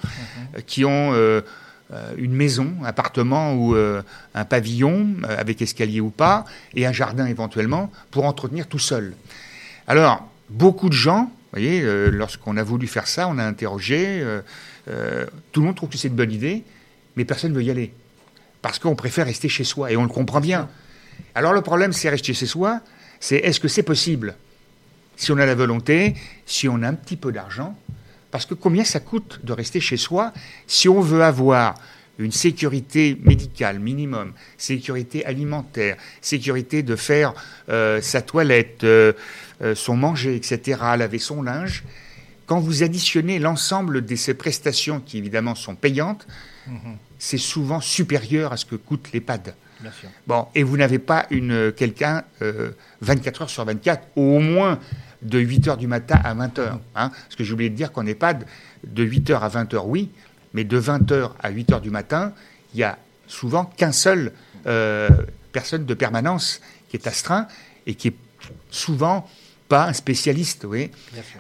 [0.55, 0.63] mhm.
[0.67, 1.41] qui ont euh,
[1.93, 4.03] euh, une maison, un appartement ou euh,
[4.35, 9.15] un pavillon, avec escalier ou pas, et un jardin éventuellement, pour entretenir tout seul.
[9.87, 14.25] Alors, beaucoup de gens, vous voyez, lorsqu'on a voulu faire ça, on a interrogé,
[15.53, 16.65] tout le monde trouve que c'est une bonne idée,
[17.15, 17.93] mais personne ne veut y aller.
[18.61, 20.69] Parce qu'on préfère rester chez soi, et on le comprend bien.
[21.35, 22.81] Alors le problème, c'est rester chez soi,
[23.21, 24.35] c'est est-ce que c'est possible
[25.17, 26.15] Si on a la volonté,
[26.47, 27.77] si on a un petit peu d'argent,
[28.31, 30.33] parce que combien ça coûte de rester chez soi
[30.67, 31.75] si on veut avoir
[32.19, 37.35] une sécurité médicale minimum, sécurité alimentaire, sécurité de faire
[37.69, 39.13] euh, sa toilette, euh,
[39.63, 41.85] euh, son manger, etc., laver son linge,
[42.47, 46.27] quand vous additionnez l'ensemble de ces prestations qui évidemment sont payantes,
[47.19, 49.55] c'est souvent supérieur à ce que coûte l'EHPAD.
[50.27, 52.25] Bon, et vous n'avez pas une quelqu'un
[53.01, 54.79] 24 euh, heures sur 24, au moins
[55.25, 56.79] de 8h du matin à 20h.
[56.95, 58.47] Hein, parce que j'ai oublié de dire qu'en EHPAD,
[58.87, 60.11] de 8h à 20h, oui,
[60.53, 62.33] mais de 20h à 8h du matin,
[62.75, 64.33] il y a souvent qu'un seul
[64.67, 65.09] euh,
[65.53, 67.49] personne de permanence qui est astreint
[67.87, 68.17] et qui est
[68.71, 69.29] souvent
[69.69, 70.65] pas un spécialiste.
[70.69, 70.91] Oui.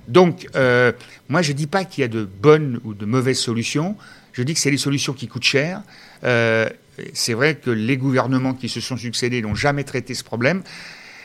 [0.09, 0.92] Donc, euh,
[1.29, 3.97] moi, je ne dis pas qu'il y a de bonnes ou de mauvaises solutions.
[4.33, 5.83] Je dis que c'est les solutions qui coûtent cher.
[6.25, 6.68] Euh,
[7.12, 10.62] c'est vrai que les gouvernements qui se sont succédés n'ont jamais traité ce problème.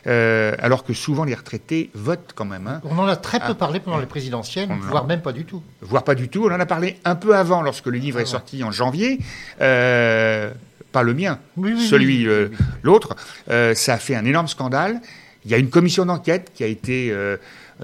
[0.08, 2.68] Euh, alors que souvent les retraités votent quand même.
[2.68, 2.82] Hein.
[2.84, 3.56] On en a très peu ah.
[3.56, 5.62] parlé pendant les présidentielles, voire même pas du tout.
[5.82, 6.46] Voire pas du tout.
[6.46, 9.20] On en a parlé un peu avant, lorsque le livre est ah sorti en janvier.
[9.62, 10.52] Euh,
[10.92, 11.40] pas le mien,
[11.88, 12.50] celui euh,
[12.82, 13.16] l'autre.
[13.48, 15.02] ça a fait un énorme scandale.
[15.46, 17.14] Il y a une commission d'enquête qui a été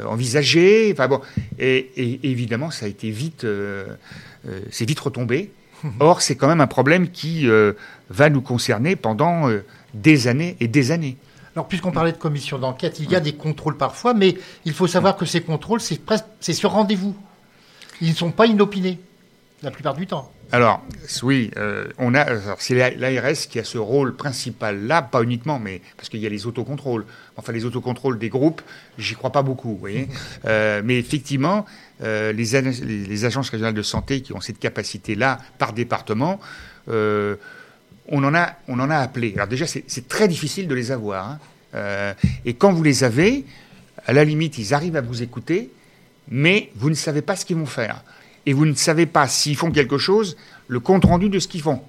[0.06, 0.90] envisagée.
[0.92, 1.22] Enfin bon,
[1.60, 3.46] et, et, évidemment, ça a été vite,
[4.72, 5.52] c'est vite retombé.
[6.00, 7.48] Or, c'est quand même un problème qui
[8.10, 9.50] va nous concerner pendant
[9.94, 11.18] des années et des années.
[11.56, 14.88] Alors, puisqu'on parlait de commission d'enquête, il y a des contrôles parfois, mais il faut
[14.88, 17.16] savoir que ces contrôles, c'est presque, c'est sur rendez-vous.
[18.02, 19.00] Ils ne sont pas inopinés,
[19.64, 20.30] la plupart du temps.
[20.52, 20.84] Alors,
[21.24, 22.26] oui, euh, on a,
[22.60, 26.30] c'est l'ARS qui a ce rôle principal là, pas uniquement, mais parce qu'il y a
[26.30, 27.06] les autocontrôles.
[27.38, 28.62] Enfin, les autocontrôles des groupes,
[28.98, 30.10] j'y crois pas beaucoup, vous voyez.
[30.46, 31.66] Euh, mais effectivement,
[32.04, 36.40] euh, les, les, agences régionales de santé qui ont cette capacité-là par département,
[38.10, 39.34] on en a, on en a appelé.
[39.36, 41.30] Alors déjà, c'est très difficile de les avoir.
[41.30, 41.40] Hein.
[41.74, 42.14] Euh,
[42.46, 43.46] et quand vous les avez,
[44.06, 45.72] à la limite, ils arrivent à vous écouter,
[46.30, 48.04] mais vous ne savez pas ce qu'ils vont faire.
[48.46, 50.38] Et vous ne savez pas s'ils font quelque chose,
[50.68, 51.82] le compte-rendu de ce qu'ils font.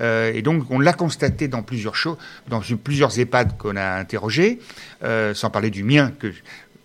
[0.00, 2.16] Euh, et donc, on l'a constaté dans plusieurs choses,
[2.48, 4.58] dans plusieurs EHPAD qu'on a interrogés,
[5.04, 6.32] euh, sans parler du mien, que,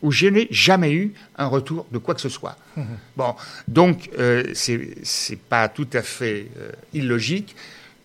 [0.03, 2.57] où je n'ai jamais eu un retour de quoi que ce soit.
[2.75, 2.83] Mmh.
[3.15, 3.35] Bon,
[3.67, 4.11] donc,
[4.53, 6.47] c'est pas tout à fait
[6.93, 7.55] illogique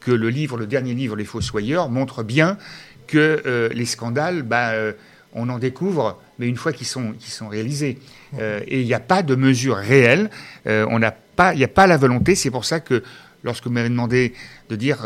[0.04, 2.58] que le livre, le dernier livre, Les Fossoyeurs, montre bien
[3.06, 4.92] que euh, les scandales, bah, euh,
[5.34, 7.98] on en découvre, mais une fois qu'ils sont, sont réalisés.
[8.38, 10.30] Euh, et il n'y a pas de mesure réelle,
[10.66, 11.14] on n'a
[11.54, 12.36] il n'y a pas la volonté.
[12.36, 13.02] C'est pour ça que
[13.42, 14.32] lorsque vous m'avez demandé
[14.68, 15.04] de dire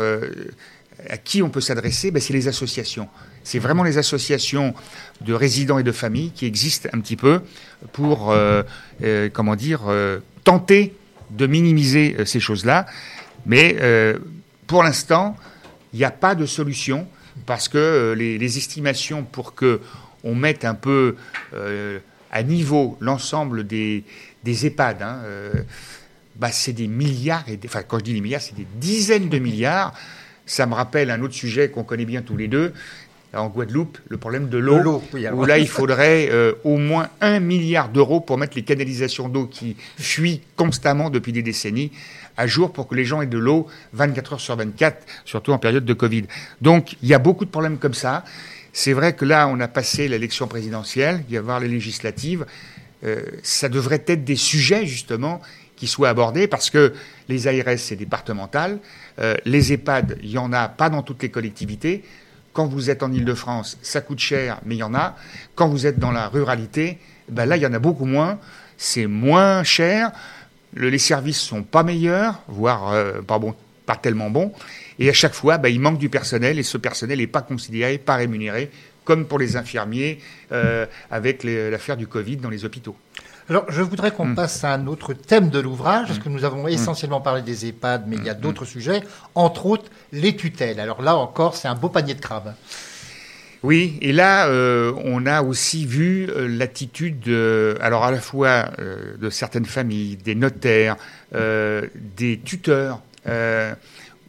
[1.09, 3.07] à qui on peut s'adresser, bah, c'est les associations.
[3.43, 4.75] C'est vraiment les associations
[5.21, 7.41] de résidents et de familles qui existent un petit peu
[7.91, 8.35] pour,
[9.33, 9.81] comment dire,
[10.43, 10.93] tenter
[11.31, 12.85] de minimiser ces choses-là.
[13.47, 13.77] Mais
[14.67, 15.35] pour l'instant,
[15.93, 17.07] il n'y a pas de solution
[17.45, 19.81] parce que euh, les, estimations pour que
[20.23, 21.15] on mette un peu
[21.53, 21.99] euh,
[22.31, 24.03] à niveau l'ensemble des,
[24.45, 25.53] EHPAD, hein, euh,
[26.35, 29.39] bah, c'est des milliards, et enfin quand je dis des milliards, c'est des dizaines de
[29.39, 29.93] milliards.
[30.45, 32.73] Ça me rappelle un autre sujet qu'on connaît bien tous les deux,
[33.33, 35.01] en Guadeloupe, le problème de l'eau,
[35.33, 36.29] où là il faudrait
[36.63, 41.41] au moins un milliard d'euros pour mettre les canalisations d'eau qui fuient constamment depuis des
[41.41, 41.91] décennies
[42.37, 45.57] à jour pour que les gens aient de l'eau 24 heures sur 24, surtout en
[45.57, 46.25] période de Covid.
[46.61, 48.23] Donc il y a beaucoup de problèmes comme ça.
[48.71, 52.45] C'est vrai que là, on a passé l'élection présidentielle, il va y avoir les législatives.
[53.03, 55.41] Euh, ça devrait être des sujets, justement,
[55.75, 56.93] qui soient abordés, parce que
[57.27, 58.77] les ARS, c'est départemental.
[59.19, 62.03] Euh, les EHPAD, il n'y en a pas dans toutes les collectivités.
[62.57, 65.15] Quand vous êtes en Ile-de-France, ça coûte cher, mais il y en a.
[65.53, 66.97] Quand vous êtes dans la ruralité,
[67.29, 68.39] ben là, il y en a beaucoup moins.
[68.77, 70.11] C'est moins cher
[70.75, 74.53] les services sont pas meilleurs, voire euh, pas, tellement bons.
[74.97, 77.99] Et à chaque fois, bah, il manque du personnel et ce personnel n'est pas considéré,
[77.99, 78.71] pas rémunéré,
[79.03, 80.19] comme pour les infirmiers
[80.51, 82.95] euh, avec l'affaire du Covid dans les hôpitaux.
[83.49, 84.35] Alors, je voudrais qu'on hmm.
[84.35, 86.69] passe à un autre thème de l'ouvrage, parce que nous avons hmm.
[86.69, 88.41] essentiellement parlé des EHPAD, mais il y a hmm.
[88.41, 89.01] d'autres sujets,
[89.35, 90.79] entre autres les tutelles.
[90.79, 92.53] Alors là encore, c'est un beau panier de crabes.
[93.63, 97.27] Oui, et là, euh, on a aussi vu euh, l'attitude,
[97.81, 100.97] alors à la fois euh, de certaines familles, des notaires,
[101.33, 103.01] des tuteurs,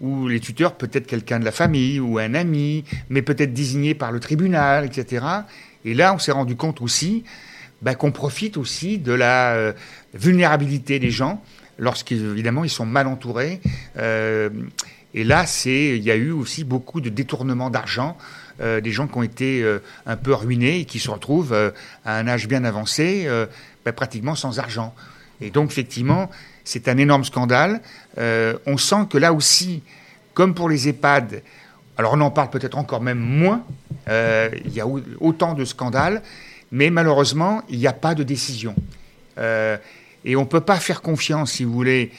[0.01, 4.13] ou les tuteurs peut-être quelqu'un de la famille ou un ami, mais peut-être désigné par
[4.13, 5.25] le tribunal, etc.
[5.85, 7.25] Et là, on s'est rendu compte aussi
[7.83, 9.75] bah, qu'on profite aussi de la
[10.15, 11.43] vulnérabilité des gens
[11.79, 13.61] lorsqu'évidemment ils sont mal entourés.
[13.97, 18.17] et là, c'est, il y a eu aussi beaucoup de détournements d'argent
[18.61, 21.71] euh, des gens qui ont été euh, un peu ruinés et qui se retrouvent euh,
[22.05, 23.29] à un âge bien avancé,
[23.85, 24.95] bah, pratiquement sans argent.
[25.41, 26.29] Et donc, effectivement,
[26.65, 27.81] c'est un énorme scandale.
[28.17, 29.83] on sent que là aussi,
[30.35, 31.43] comme pour les EHPAD,
[31.97, 33.65] alors on en parle peut-être encore même moins,
[34.09, 34.87] il y a
[35.21, 36.23] autant de scandales,
[36.71, 38.75] mais malheureusement, il n'y a pas de décision.
[39.37, 42.13] et on ne peut pas faire confiance, si vous voulez,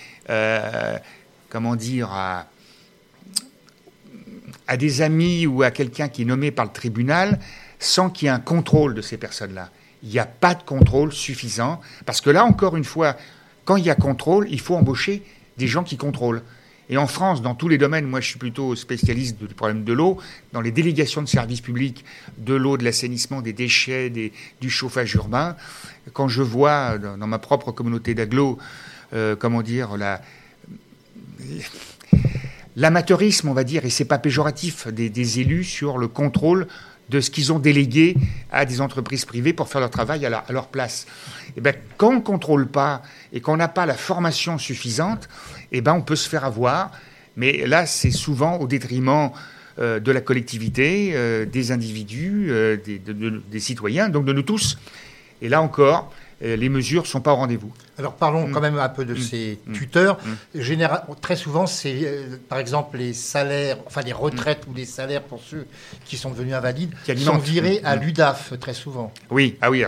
[1.49, 2.47] comment dire, à
[4.77, 7.39] des amis ou à quelqu'un qui est nommé par le tribunal
[7.79, 9.69] sans qu'il y ait un contrôle de ces personnes-là.
[10.03, 13.15] Il n'y a pas de contrôle suffisant, parce que là, encore une fois,
[13.65, 15.23] quand il y a contrôle, il faut embaucher
[15.57, 16.41] des gens qui contrôlent.
[16.89, 19.93] Et en France, dans tous les domaines, moi je suis plutôt spécialiste du problème de
[19.93, 20.17] l'eau,
[20.53, 22.03] dans les délégations de services publics,
[22.37, 25.55] de l'eau, de l'assainissement, des déchets, des, du chauffage urbain,
[26.13, 28.57] quand je vois dans, ma propre communauté d'agglo,
[29.13, 30.21] euh, comment dire, la,
[32.75, 36.67] l'amateurisme, on va dire, et c'est pas péjoratif, des, élus sur le contrôle
[37.09, 38.15] de ce qu'ils ont délégué
[38.51, 41.07] à des entreprises privées pour faire leur travail à, leur place.
[41.57, 43.01] Eh ben, quand on ne contrôle pas
[43.33, 45.27] et qu'on n'a pas la formation suffisante,
[45.71, 46.91] eh ben, on peut se faire avoir.
[47.35, 49.31] Mais là, c'est souvent au détriment
[49.79, 54.77] euh, de la collectivité, euh, des individus, euh, des, des, citoyens, donc de nous tous.
[55.41, 57.71] Et là encore, les mesures ne sont pas au rendez-vous.
[57.97, 58.51] Alors parlons mm.
[58.51, 59.17] quand même un peu de mm.
[59.17, 59.73] ces mm.
[59.73, 60.19] tuteurs.
[60.53, 65.41] Général, très souvent, c'est par exemple les salaires, enfin les retraites ou les salaires pour
[65.41, 65.65] ceux
[66.03, 69.13] qui sont devenus invalides, qui sont virés à l'UDAF très souvent.
[69.29, 69.85] Oui, ah oui,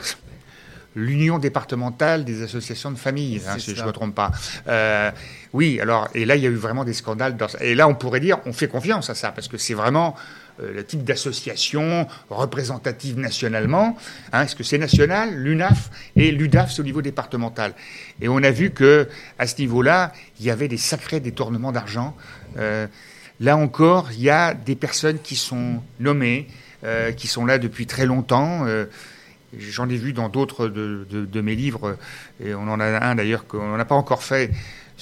[0.95, 4.31] l'Union départementale des associations de familles, hein, si je ne me trompe pas.
[4.67, 5.11] Euh,
[5.53, 7.37] oui, alors, et là, il y a eu vraiment des scandales.
[7.37, 10.15] Dans, et là, on pourrait dire, on fait confiance à ça, parce que c'est vraiment
[10.61, 13.97] euh, le type d'association représentative nationalement.
[14.33, 17.73] Hein, Est-ce que c'est national, l'UNAF, et l'UDAF, c'est au niveau départemental?
[18.21, 19.07] Et on a vu que
[19.39, 22.15] à ce niveau-là, il y avait des sacrés détournements d'argent.
[22.57, 22.87] Euh,
[23.39, 26.47] là encore, il y a des personnes qui sont nommées,
[27.15, 28.65] qui sont là depuis très longtemps.
[29.57, 31.97] J'en ai vu dans d'autres de, mes livres,
[32.43, 34.51] et on en a un d'ailleurs qu'on n'a pas encore fait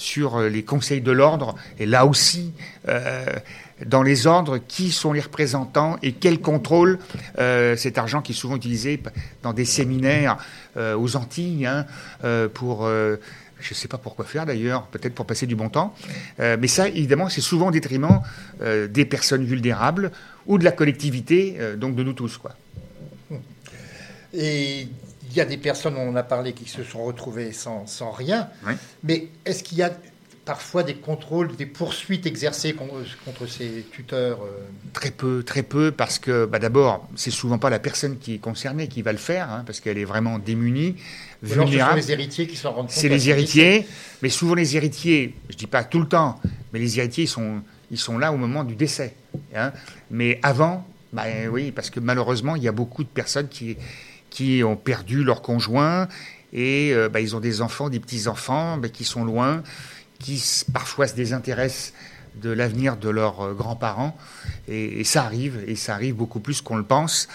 [0.00, 1.54] sur les conseils de l'ordre.
[1.78, 2.52] Et là aussi,
[2.88, 3.26] euh,
[3.84, 6.98] dans les ordres, qui sont les représentants et quel contrôle
[7.38, 9.00] euh, cet argent qui est souvent utilisé
[9.42, 10.38] dans des séminaires
[10.76, 11.86] euh, aux Antilles hein,
[12.54, 15.94] pour je ne sais pas pourquoi faire d'ailleurs, peut-être pour passer du bon temps.
[16.38, 18.22] mais ça, évidemment, c'est souvent au détriment
[18.58, 20.12] des personnes vulnérables
[20.46, 22.38] ou de la collectivité, donc de nous tous.
[22.38, 22.52] Quoi.
[24.32, 24.88] Et
[25.30, 28.10] il y a des personnes, on en a parlé, qui se sont retrouvées sans, sans
[28.10, 28.48] rien.
[29.02, 29.90] Mais est-ce qu'il y a
[30.44, 36.18] parfois des contrôles, des poursuites exercées contre, ces tuteurs euh Très peu, très peu, parce
[36.18, 39.50] que bah, d'abord, c'est souvent pas la personne qui est concernée qui va le faire,
[39.50, 40.96] hein, parce qu'elle est vraiment démunie,
[41.42, 42.02] vulnérable.
[42.02, 42.96] C'est les héritiers qui s'en rendent compte.
[42.96, 43.86] C'est les héritiers,
[44.22, 46.40] mais souvent les héritiers, je dis pas tout le temps,
[46.72, 47.62] mais les héritiers ils sont,
[47.92, 49.14] ils sont là au moment du décès.
[49.54, 49.72] Hein.
[50.10, 53.76] Mais avant, bah, oui, parce que malheureusement, il y a beaucoup de personnes qui
[54.30, 56.08] qui ont perdu leur conjoint
[56.52, 59.62] et euh, bah, ils ont des enfants, des petits-enfants bah, qui sont loin,
[60.18, 61.92] qui parfois se désintéressent
[62.36, 64.16] de l'avenir de leurs euh, grands-parents.
[64.68, 67.28] Et, ça arrive, et ça arrive beaucoup plus qu'on le pense.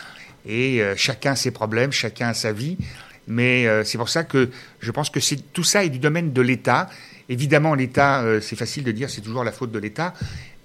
[0.45, 2.77] Et euh, chacun a ses problèmes, chacun a sa vie.
[3.27, 5.19] Mais c'est pour ça que je pense que
[5.51, 6.88] tout ça est du domaine de l'État.
[7.27, 10.13] Évidemment, l'État, c'est facile de dire c'est toujours la faute de l'État,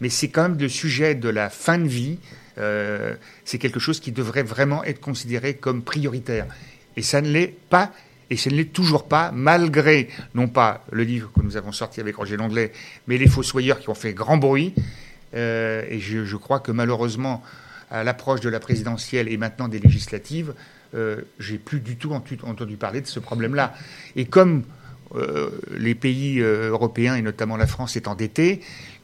[0.02, 2.18] mais c'est quand même le sujet de la fin de vie,
[2.60, 6.46] euh, c'est quelque chose qui devrait vraiment être considéré comme prioritaire.
[6.96, 7.92] Et ça ne l'est pas,
[8.28, 12.00] et ça ne l'est toujours pas, malgré, non pas le livre que nous avons sorti
[12.00, 12.72] avec Roger Langlais,
[13.06, 14.74] mais les Fossoyeurs qui ont fait grand bruit.
[15.34, 17.42] Euh, et je, crois que malheureusement,
[17.90, 20.54] à l'approche de la présidentielle et maintenant des législatives,
[20.94, 23.74] euh, j'ai plus du tout entendu parler de ce problème-là.
[24.16, 24.64] Et comme
[25.76, 28.60] les pays européens et notamment la France est endettés,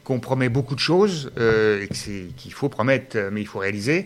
[0.07, 1.85] qu'on promet beaucoup de choses, euh,
[2.37, 4.05] qu'il faut promettre, euh, mais il faut réaliser,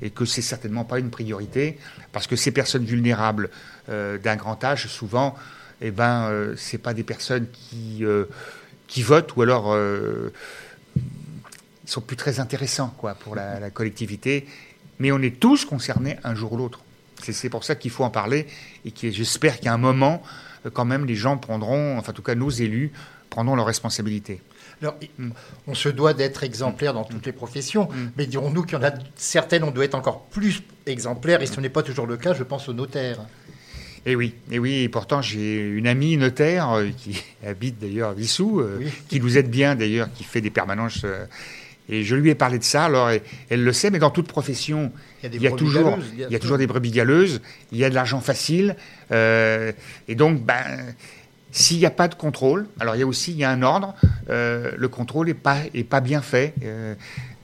[0.00, 1.76] et que c'est certainement pas une priorité,
[2.12, 3.50] parce que ces personnes vulnérables
[3.90, 5.34] euh, d'un grand âge, souvent,
[5.82, 8.04] eh ben, c'est pas des personnes qui,
[8.86, 9.76] qui votent, ou alors
[10.96, 14.46] ils sont plus très intéressants quoi, pour la, la collectivité,
[14.98, 16.80] mais on est tous concernés un jour ou l'autre.
[17.20, 18.46] C'est pour ça qu'il faut en parler,
[18.86, 20.22] et j'espère qu'à un moment,
[20.72, 22.92] quand même, les gens prendront, enfin en tout cas nos élus,
[23.28, 24.40] prendront leurs responsabilités.
[24.82, 24.96] Alors,
[25.66, 28.10] on se doit d'être exemplaire dans toutes les professions, mm.
[28.16, 31.60] mais dirons-nous qu'il y en a certaines, on doit être encore plus exemplaire, et ce
[31.60, 33.20] n'est pas toujours le cas, je pense aux notaires.
[34.06, 37.78] Et eh oui, et eh oui, et pourtant j'ai une amie notaire euh, qui habite
[37.78, 41.02] d'ailleurs à Vissou, euh, qui nous aide bien d'ailleurs, qui fait des permanences.
[41.04, 41.24] Euh,
[41.88, 43.10] et je lui ai parlé de ça, alors
[43.48, 46.58] elle, le sait, mais dans toute profession, il y a, toujours, il y a toujours
[46.58, 48.74] des brebis galeuses, il y a de l'argent facile,
[49.10, 50.94] et donc, ben,
[51.54, 53.62] s'il n'y a pas de contrôle, alors il y a aussi il y a un
[53.62, 53.94] ordre,
[54.28, 56.52] euh, le contrôle n'est pas, est pas bien fait.
[56.64, 56.94] Euh,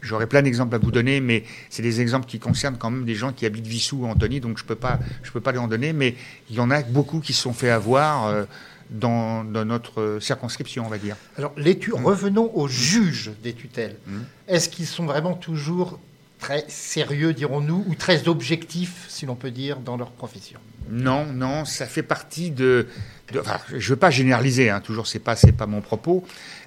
[0.03, 3.15] J'aurais plein d'exemples à vous donner, mais c'est des exemples qui concernent quand même des
[3.15, 5.59] gens qui habitent Vissou ou Antony, donc je ne peux, pas, je peux pas les
[5.59, 6.17] en donner, mais
[6.49, 8.45] il y en a beaucoup qui se sont fait avoir euh,
[8.89, 11.17] dans, dans, notre circonscription, on va dire.
[11.37, 13.97] Alors, les revenons aux juges des tutelles.
[14.07, 14.19] Mm.
[14.49, 16.01] Est-ce qu'ils sont vraiment toujours
[16.41, 20.59] très sérieux, dirons-nous, ou très objectifs, si l'on peut dire, dans leur profession
[20.91, 22.89] Non, non, ça fait partie de.
[23.31, 23.39] je
[23.75, 26.25] ne veux pas généraliser, hein, toujours, c'est pas, c'est pas mon propos,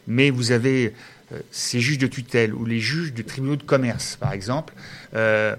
[0.07, 0.93] mais vous avez
[1.34, 4.74] euh, ces juges de tutelle ou les juges de tribunaux de commerce, par exemple,
[5.15, 5.55] euh,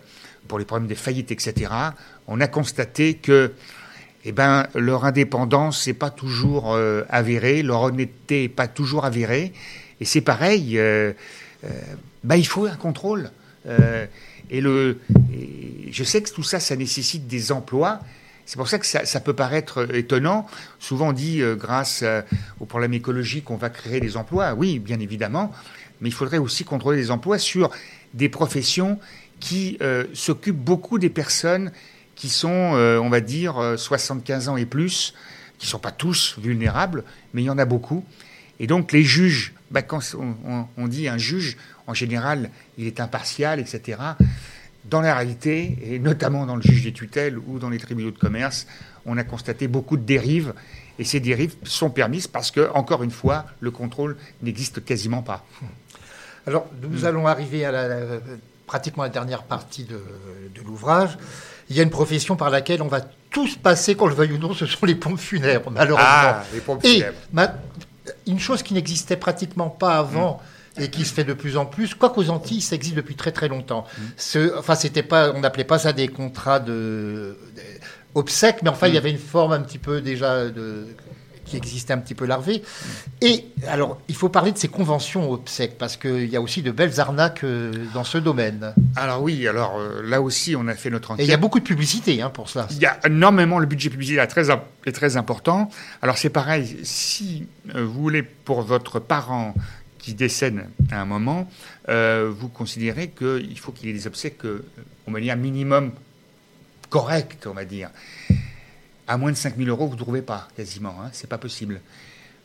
[0.48, 1.70] pour les problèmes des faillites, etc.
[2.26, 3.52] On a constaté que
[4.24, 9.52] eh ben, leur indépendance n'est pas toujours euh, avérée, leur honnêteté n'est pas toujours avérée,
[10.00, 10.80] Et c'est pareil,
[12.22, 13.30] bah, il faut un contrôle.
[14.50, 14.98] Et, le,
[15.90, 18.00] je sais que tout ça, ça nécessite des emplois.
[18.46, 20.46] C'est pour ça que ça, peut paraître étonnant.
[20.78, 22.04] Souvent on dit, grâce
[22.60, 24.54] aux problèmes écologiques, on va créer des emplois.
[24.54, 25.50] Oui, bien évidemment.
[26.00, 27.70] Mais il faudrait aussi contrôler les emplois sur
[28.12, 28.98] des professions
[29.40, 29.78] qui
[30.12, 31.72] s'occupent beaucoup des personnes
[32.14, 35.14] qui sont, euh, on va dire, 75 euh, ans et plus,
[35.58, 38.04] qui ne sont pas tous vulnérables, mais il y en a beaucoup.
[38.60, 40.00] Et donc les juges, bah, quand
[40.76, 41.56] on, dit un juge,
[41.86, 43.98] en général, il est impartial, etc.
[44.84, 48.18] Dans la réalité, et notamment dans le juge des tutelles ou dans les tribunaux de
[48.18, 48.66] commerce,
[49.06, 50.54] on a constaté beaucoup de dérives.
[50.98, 55.44] Et ces dérives sont permises parce que, encore une fois, le contrôle n'existe quasiment pas.
[56.46, 58.20] Alors, nous allons arriver à la,
[58.66, 60.00] pratiquement la dernière partie de,
[60.54, 61.16] de l'ouvrage
[61.70, 64.38] il y a une profession par laquelle on va tous passer, qu'on le veuille ou
[64.38, 66.08] non, ce sont les pompes funèbres, malheureusement.
[66.08, 67.16] Ah, les pompes funèbres.
[67.36, 70.34] Et une chose qui n'existait pratiquement pas avant.
[70.34, 70.38] Mm.
[70.78, 73.32] Et qui se fait de plus en plus, quoi qu'aux Antilles, ça existe depuis très
[73.32, 73.84] très longtemps.
[73.96, 74.02] Mm.
[74.16, 77.36] Ce, enfin, c'était pas, on n'appelait pas ça des contrats de,
[78.14, 78.98] obsèques, mais enfin, il y mm.
[78.98, 80.86] avait une forme un petit peu déjà de,
[81.44, 82.62] qui existait un petit peu larvé.
[83.20, 86.70] Et alors, il faut parler de ces conventions obsèques, parce qu'il y a aussi de
[86.70, 88.74] belles arnaques euh, dans ce domaine.
[88.96, 91.24] Alors oui, alors euh, là aussi, on a fait notre enquête.
[91.24, 92.66] Et il y a beaucoup de publicité hein, pour cela.
[92.70, 95.68] Il y a énormément, le budget publicitaire est très, est très important.
[96.02, 99.54] Alors c'est pareil, si euh, vous voulez pour votre parent
[100.04, 101.48] qui décède à un moment,
[101.88, 104.44] vous considérez qu'il faut qu'il y ait des obsèques
[105.06, 105.92] au manière minimum
[106.90, 107.90] correcte, on va dire
[109.06, 110.96] à moins de 5 000 euros, vous ne trouvez pas quasiment.
[111.02, 111.80] Hein, c'est pas possible.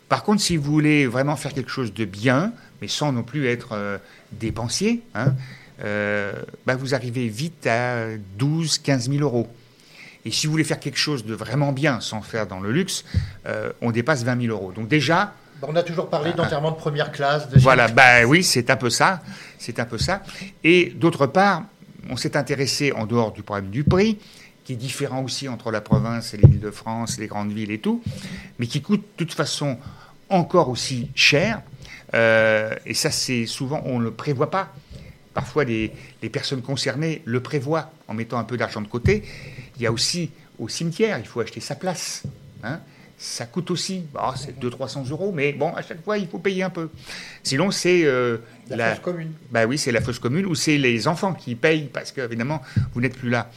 [0.07, 2.51] Par contre, si vous voulez vraiment faire quelque chose de bien,
[2.81, 3.97] mais sans non plus être euh,
[4.31, 5.33] dépensier, hein,
[5.83, 6.33] euh,
[6.65, 8.07] bah, vous arrivez vite à
[8.37, 9.47] 12 15 000 euros.
[10.25, 13.05] Et si vous voulez faire quelque chose de vraiment bien, sans faire dans le luxe,
[13.45, 14.71] euh, on dépasse 20 000 euros.
[14.71, 15.33] Donc déjà...
[15.61, 17.47] On a toujours parlé d'enterrement de première classe.
[17.55, 19.21] voilà, bah oui, c'est un peu ça.
[19.57, 20.23] C'est un peu ça.
[20.63, 21.63] Et d'autre part,
[22.09, 24.17] on s'est intéressé, en dehors du problème du prix,
[24.63, 27.79] qui est différent aussi entre la province et l'île de France, les grandes villes et
[27.79, 28.01] tout,
[28.57, 29.77] mais qui coûte de toute façon
[30.29, 31.61] encore aussi cher.
[32.13, 34.73] Euh, et ça, c'est souvent, on ne le prévoit pas.
[35.33, 35.91] Parfois, les,
[36.31, 39.23] personnes concernées le prévoient en mettant un peu d'argent de côté.
[39.75, 42.23] Il y a aussi au cimetière, il faut acheter sa place.
[42.63, 42.79] Hein.
[43.19, 46.63] Ça coûte aussi, bah, c'est 200-300 euros, mais bon, à chaque fois, il faut payer
[46.63, 46.89] un peu.
[47.43, 48.37] Sinon, c'est euh,
[48.69, 49.33] la, fosse commune.
[49.51, 52.61] Bah oui, c'est la fosse commune, ou c'est les enfants qui payent, parce qu'évidemment,
[52.93, 53.51] vous n'êtes plus là.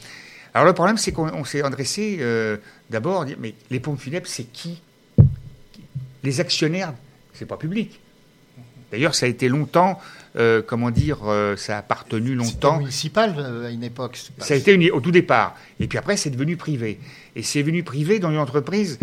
[0.53, 2.57] Alors le problème, c'est qu'on s'est adressé euh,
[2.89, 4.81] d'abord, mais les pompes funèbres, c'est qui?
[6.23, 6.93] Les actionnaires,
[7.33, 7.99] c'est pas public.
[8.93, 9.99] D'ailleurs, ça a été longtemps,
[10.35, 12.77] euh, comment dire, euh, ça a appartenu longtemps.
[12.77, 14.19] municipal à une époque.
[14.37, 15.55] Ça a été au tout départ.
[15.79, 16.99] Et puis après, c'est devenu privé.
[17.35, 18.99] Et c'est devenu privé dans une entreprise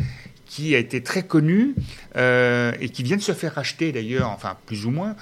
[0.51, 1.77] qui a été très connue
[2.17, 5.15] et qui vient de se faire racheter d'ailleurs, enfin plus ou moins.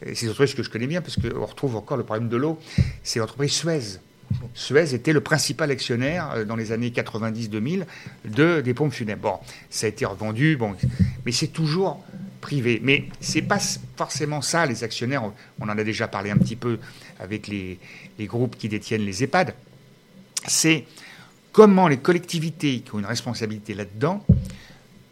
[0.00, 2.58] C'est une entreprise que je connais bien parce qu'on retrouve encore le problème de l'eau.
[3.02, 3.98] C'est l'entreprise Suez.
[4.54, 7.84] Suez était le principal actionnaire euh, dans les années 90-2000
[8.24, 9.22] de, des pompes funèbres.
[9.22, 9.38] Bon,
[9.70, 10.74] ça a été revendu, bon,
[11.24, 12.04] mais c'est toujours
[12.40, 12.80] privé.
[12.82, 13.58] Mais c'est pas
[13.96, 15.22] forcément ça, les actionnaires.
[15.60, 16.78] On en a déjà parlé un petit peu
[17.18, 17.78] avec les,
[18.20, 19.54] groupes qui détiennent les EHPAD.
[20.46, 20.84] C'est
[21.52, 24.24] comment les collectivités qui ont une responsabilité là-dedans,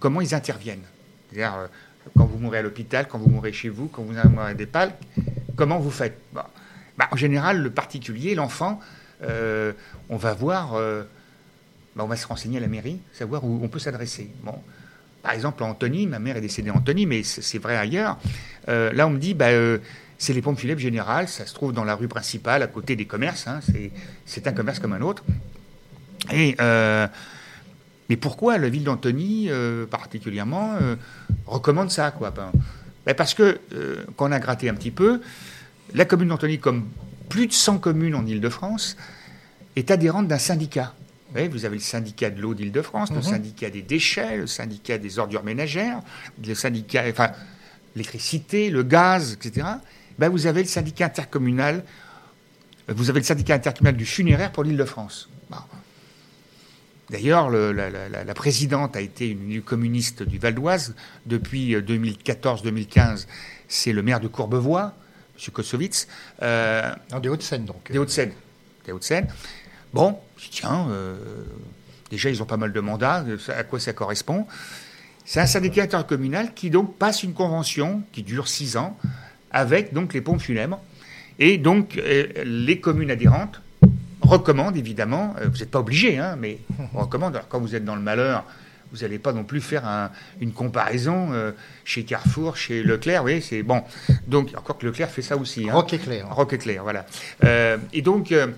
[0.05, 0.85] comment ils interviennent.
[1.31, 1.67] C'est-à-dire, euh,
[2.15, 5.01] quand vous mourrez à l'hôpital, quand vous mourrez chez vous, quand vous mourrez des palques,
[5.57, 6.19] comment vous faites?
[6.35, 6.51] Bah,
[7.11, 8.81] En général, le particulier, l'enfant,
[9.23, 9.73] euh,
[10.11, 11.05] on va voir, euh,
[11.97, 14.31] bah, on va se renseigner à la mairie, savoir où on peut s'adresser.
[14.43, 14.57] Bon.
[15.23, 18.19] Par exemple, à Antony, ma mère est décédée à Antony, mais c'est vrai ailleurs.
[18.67, 19.53] Là, on me dit, bah,
[20.19, 23.07] c'est les pompes funèbres générales, ça se trouve dans la rue principale, à côté des
[23.07, 23.47] commerces.
[23.47, 23.61] Hein,
[24.27, 25.25] c'est un commerce comme un autre.
[26.31, 26.57] Et,
[28.09, 29.49] mais pourquoi la ville d'Antony,
[29.91, 30.77] particulièrement,
[31.47, 32.53] recommande ça quoi ben,
[33.07, 33.59] ben Parce que,
[34.17, 35.21] quand on a gratté un petit peu,
[35.95, 36.89] la commune d'Antony, comme
[37.29, 38.97] plus de 100 communes en Ile-de-France,
[39.77, 40.95] est adhérente d'un syndicat.
[41.35, 43.23] Vous, avez le syndicat de l'eau d'Île-de-France, le mhm.
[43.23, 46.01] syndicat des déchets, le syndicat des ordures ménagères,
[46.47, 47.33] le syndicat, enfin,
[47.97, 49.67] l'électricité, le gaz, etc.
[50.17, 51.85] Ben, vous avez le syndicat intercommunal,
[52.87, 55.29] vous avez le syndicat intercommunal du funéraire pour l'Île-de-France.
[57.15, 60.97] D'ailleurs, la, présidente a été une communiste du Val d'Oise
[61.27, 63.29] depuis 2014-2015.
[63.69, 64.95] C'est le maire de Courbevoie.
[65.37, 65.53] M.
[65.53, 66.09] Kosovitz.
[66.43, 66.93] Euh,
[67.23, 67.93] des Hauts-de-Seine, donc.
[67.93, 68.33] Des Hauts-de-Seine.
[68.85, 69.29] Des Hauts-de-Seine.
[69.93, 70.19] Bon,
[70.51, 71.15] tiens, euh,
[72.11, 73.25] déjà, ils ont pas mal de mandats,
[73.57, 74.49] à quoi ça correspond?
[75.25, 78.99] C'est un syndicat intercommunal qui, donc, passe une convention qui dure six ans
[79.53, 80.81] avec, donc, les pompes funèbres.
[81.39, 83.62] Et donc, euh, les communes adhérentes
[84.25, 86.59] recommandent, évidemment, vous n'êtes pas obligé, hein, mais
[86.95, 88.45] on recommande, alors quand vous êtes dans le malheur,
[88.93, 90.11] vous n'allez pas non plus faire un-
[90.41, 91.51] une comparaison euh,
[91.85, 93.83] chez Carrefour, chez Leclerc, vous voyez, c'est bon.
[94.29, 95.68] Donc, encore que Leclerc fait ça aussi.
[95.68, 95.72] hein.
[95.72, 96.29] Rock éclair.
[96.33, 97.05] Rock éclair, voilà.
[97.45, 98.49] Euh, et donc, euh,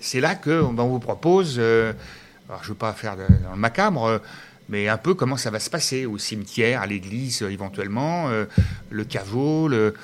[0.00, 1.92] c'est là qu'on ben, on vous propose, euh,
[2.48, 4.18] alors je ne veux pas faire de- dans le macabre, euh,
[4.68, 8.44] mais un peu comment ça va se passer au cimetière, à l'église euh, éventuellement, euh,
[8.90, 9.94] le caveau, le,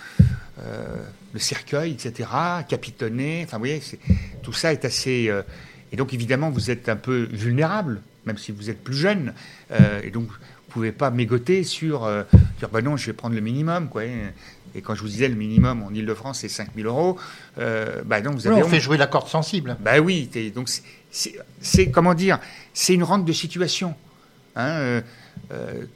[0.61, 0.97] euh,
[1.33, 2.29] le cercueil, etc.,
[2.69, 3.81] capitonné, enfin vous voyez,
[4.43, 5.29] tout ça est assez...
[5.29, 5.43] euh,
[5.93, 9.33] et donc évidemment, vous êtes un peu vulnérable, même si vous êtes plus jeune,
[9.73, 12.23] euh, et donc vous pouvez pas mégoter sur euh,
[12.59, 14.03] dire bah non, je vais prendre le minimum, quoi.
[14.05, 17.19] Et quand je vous disais le minimum en Ile-de-France, c'est 5 000 euros,
[17.59, 18.71] euh, bah non, vous avez on honte.
[18.71, 19.77] fait jouer la corde sensible.
[19.81, 20.69] Bah oui, donc
[21.11, 22.39] c'est- comment dire,
[22.73, 23.95] c'est une rente de situation.
[24.55, 25.01] Hein,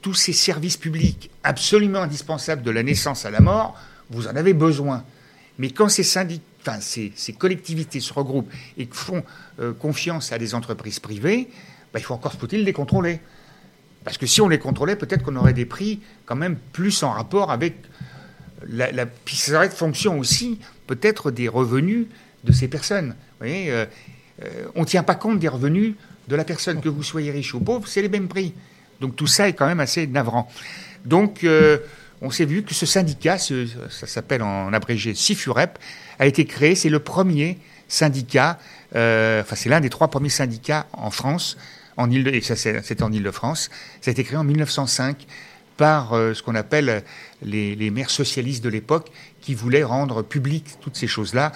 [0.01, 3.77] tous ces services publics absolument indispensables de la naissance à la mort,
[4.09, 5.03] vous en avez besoin.
[5.57, 6.03] Mais quand ces
[6.61, 9.23] enfin ces, collectivités se regroupent et font
[9.59, 11.47] euh, confiance à des entreprises privées,
[11.93, 13.19] bah, il faut encore faut-il les contrôler.
[14.03, 17.11] Parce que si on les contrôlait, peut-être qu'on aurait des prix quand même plus en
[17.11, 17.75] rapport avec
[18.67, 22.07] la, ça aurait de fonction aussi peut-être des revenus
[22.43, 23.09] de ces personnes.
[23.09, 23.85] Vous voyez, euh,
[24.43, 25.95] euh, on ne tient pas compte des revenus
[26.27, 28.53] de la personne, que vous soyez riche ou pauvre, c'est les mêmes prix.
[29.01, 30.51] Donc tout ça est quand même assez navrant.
[31.05, 31.45] Donc
[32.21, 35.77] on s'est vu que ce syndicat, ce- ça s'appelle en abrégé SIFUREP,
[36.19, 37.57] a été créé, c'est le premier
[37.87, 38.57] syndicat,
[38.95, 41.57] euh, enfin c'est l'un des trois premiers syndicats en France,
[41.97, 43.69] en Ile et ça c'est en Ile-de-France.
[44.01, 45.25] Ça a été créé en 1905
[45.77, 47.03] par euh, ce qu'on appelle
[47.41, 49.11] les, les maires socialistes de l'époque
[49.41, 51.51] qui voulaient rendre publiques toutes ces choses-là.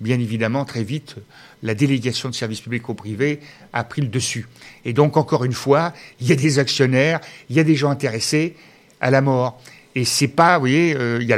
[0.00, 1.16] Bien évidemment, très vite,
[1.62, 3.40] la délégation de services publics au privé
[3.72, 4.46] a pris le dessus.
[4.84, 7.90] Et donc, encore une fois, il y a des actionnaires, il y a des gens
[7.90, 8.54] intéressés
[9.00, 9.60] à la mort.
[9.94, 11.32] Et c'est pas, vous voyez, euh, il, y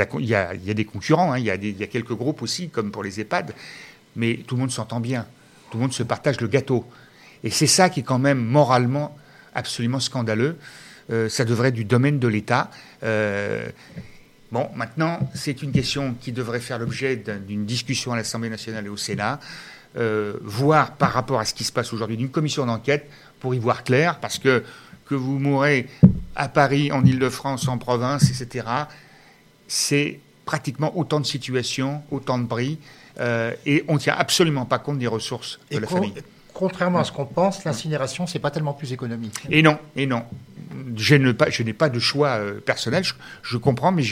[0.71, 3.53] a des concurrents, hein, il, y a quelques groupes aussi, comme pour les EHPAD,
[4.17, 5.27] mais tout le monde s'entend bien,
[5.71, 6.85] tout le monde se partage le gâteau.
[7.43, 9.17] Et c'est ça qui est quand même moralement
[9.55, 10.57] absolument scandaleux.
[11.11, 12.71] Euh, ça devrait être du domaine de l'État.
[13.03, 13.69] Euh,
[14.53, 18.87] bon, maintenant, c'est une question qui devrait faire l'objet d'un- d'une discussion à l'Assemblée nationale
[18.87, 19.41] et au Sénat,
[19.97, 23.59] euh, voire par rapport à ce qui se passe aujourd'hui, d'une commission d'enquête pour y
[23.59, 24.63] voir clair, parce que
[25.07, 25.87] que vous mourrez
[26.37, 28.67] à Paris, en Ile-de-France, en province, etc.,
[29.69, 32.79] c'est pratiquement autant de situations, autant de prix,
[33.21, 36.13] euh, et on ne tient absolument pas compte des ressources de Et la famille.
[36.53, 39.35] contrairement à ce qu'on pense, l'incinération, c'est pas tellement plus économique.
[39.51, 40.25] Et non, et non.
[40.97, 44.03] Je, ne pas, n'ai pas de choix euh, personnel, je, je comprends, mais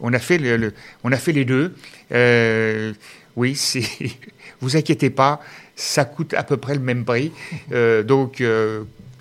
[0.00, 1.74] on, a fait le- le- on a fait les deux.
[2.12, 2.92] Euh,
[3.36, 3.82] oui, c'est,
[4.60, 5.40] vous inquiétez pas,
[5.76, 7.32] ça coûte à peu près le même prix.
[7.72, 8.42] Euh, donc,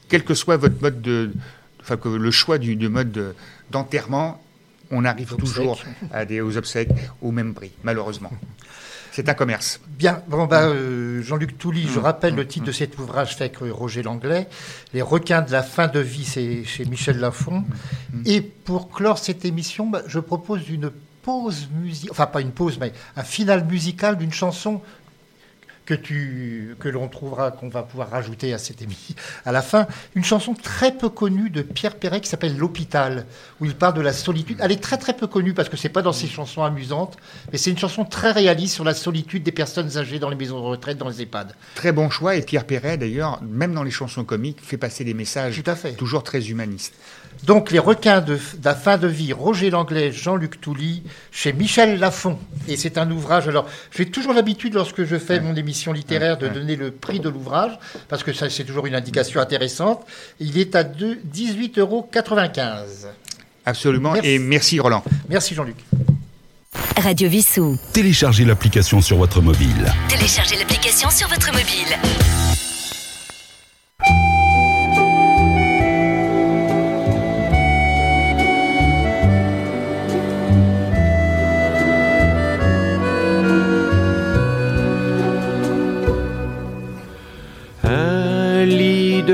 [0.08, 1.32] quel que soit votre mode de.
[1.84, 3.36] Enfin, que le choix du, du mode de-
[3.72, 4.42] d'enterrement,
[4.92, 5.82] on arrive toujours
[6.12, 6.90] à des, aux obsèques
[7.22, 8.32] au même prix, malheureusement.
[9.12, 9.80] C'est un commerce.
[9.88, 13.58] Bien, bon, bah, euh, Jean-Luc Touly, je rappelle le titre de cet ouvrage fait avec
[13.58, 14.48] Roger Langlais,
[14.94, 17.64] Les requins de la fin de vie, c'est chez Michel Lafon.
[18.26, 20.90] Et pour clore cette émission, bah, je propose une
[21.22, 24.82] pause musicale, enfin pas une pause, mais un final musical d'une chanson
[25.86, 29.16] que tu que l'on trouvera qu'on va pouvoir rajouter à cette émission
[29.46, 33.26] à la fin une chanson très peu connue de Pierre Perret qui s'appelle l'hôpital
[33.60, 35.90] où il parle de la solitude elle est très très peu connue parce que c'est
[35.90, 37.18] pas dans ses chansons amusantes
[37.52, 40.60] mais c'est une chanson très réaliste sur la solitude des personnes âgées dans les maisons
[40.60, 42.36] de retraite dans les EHPAD Très bon choix.
[42.36, 45.76] Et Pierre Perret, d'ailleurs, même dans les chansons comiques, fait passer des messages Tout à
[45.76, 45.94] fait.
[45.94, 46.94] toujours très humanistes.
[47.44, 52.00] donc les requins de, de la fin de vie Roger Langlais Jean-Luc Touly chez Michel
[52.00, 56.38] Lafon et c'est un ouvrage alors j'ai toujours l'habitude lorsque je fais mon émission littéraire
[56.38, 57.72] de donner le prix de l'ouvrage
[58.10, 60.06] parce que ça c'est toujours une indication intéressante
[60.40, 62.10] il est à deux- 18,95 euros
[63.66, 64.12] Absolument.
[64.14, 64.30] Merci.
[64.30, 65.04] Et merci, Roland.
[65.30, 65.78] merci Jean-Luc
[66.98, 67.78] Radio Vissou.
[67.94, 69.92] Téléchargez l'application sur votre mobile.
[70.10, 71.98] Téléchargez l'application sur votre mobile.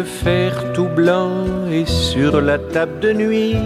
[0.04, 1.32] Fer tout blanc
[1.72, 3.58] et sur la table de nuit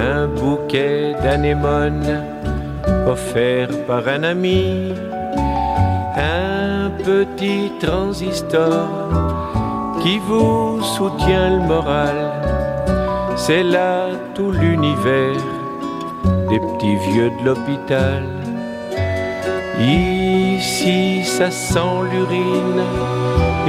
[0.00, 2.24] un bouquet d'anémones
[3.06, 4.92] offert par un ami,
[6.16, 8.88] un petit transistor
[10.02, 12.18] qui vous soutient le moral.
[13.36, 15.44] C'est là tout l'univers
[16.48, 18.24] des petits vieux de l'hôpital.
[19.80, 22.82] Ici, ça sent l'urine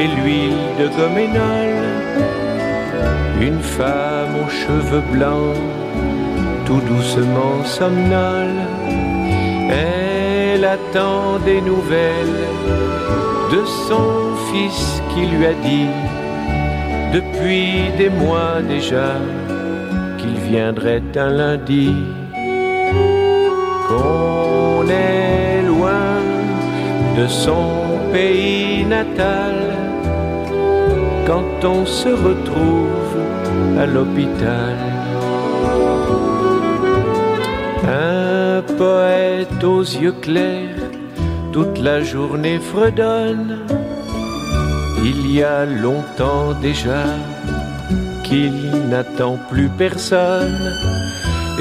[0.02, 1.74] et l'huile de goménol.
[3.40, 5.58] Une femme aux cheveux blancs,
[6.66, 8.62] tout doucement somnole.
[9.70, 12.48] Elle attend des nouvelles
[13.54, 15.92] de son fils qui lui a dit
[17.14, 19.10] depuis des mois déjà
[20.18, 21.94] qu'il viendrait un lundi,
[23.88, 26.10] qu'on est loin
[27.18, 29.71] de son pays natal
[31.32, 33.18] quand on se retrouve
[33.80, 34.76] à l'hôpital.
[37.88, 40.90] Un poète aux yeux clairs,
[41.54, 43.60] toute la journée fredonne.
[45.06, 47.06] Il y a longtemps déjà
[48.26, 48.58] qu'il
[48.90, 50.66] n'attend plus personne.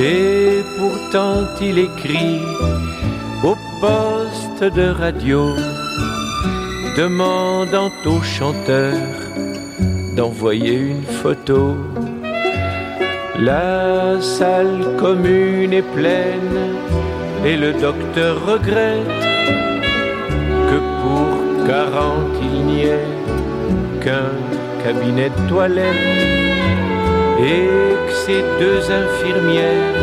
[0.00, 2.40] Et pourtant il écrit
[3.44, 5.42] au poste de radio,
[6.96, 9.29] demandant au chanteur
[10.16, 11.76] d'envoyer une photo.
[13.38, 16.58] La salle commune est pleine
[17.44, 19.24] et le docteur regrette
[20.68, 21.94] que pour 40
[22.42, 23.08] il n'y ait
[24.02, 24.32] qu'un
[24.84, 26.30] cabinet de toilette
[27.38, 27.68] et
[28.06, 30.00] que ces deux infirmières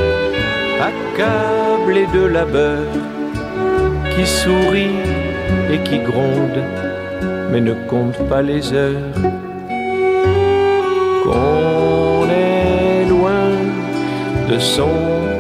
[0.89, 2.83] accablées de labeur
[4.15, 5.03] qui sourient
[5.71, 6.65] et qui grondent
[7.51, 9.46] mais ne comptent pas les heures
[14.59, 14.89] son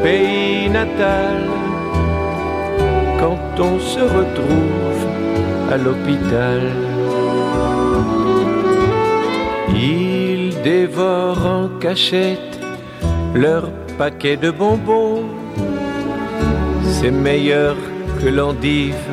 [0.03, 1.37] pays natal
[3.19, 5.03] quand on se retrouve
[5.71, 6.61] à l'hôpital.
[9.75, 12.59] Ils dévorent en cachette
[13.33, 15.23] leur paquet de bonbons.
[16.83, 17.75] C'est meilleur
[18.19, 19.05] que l'endive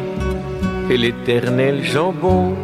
[0.91, 2.55] et l'éternel jambon.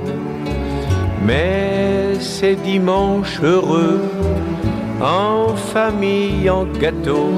[1.27, 4.01] Mais ces dimanches heureux,
[5.01, 7.31] en famille, en gâteau,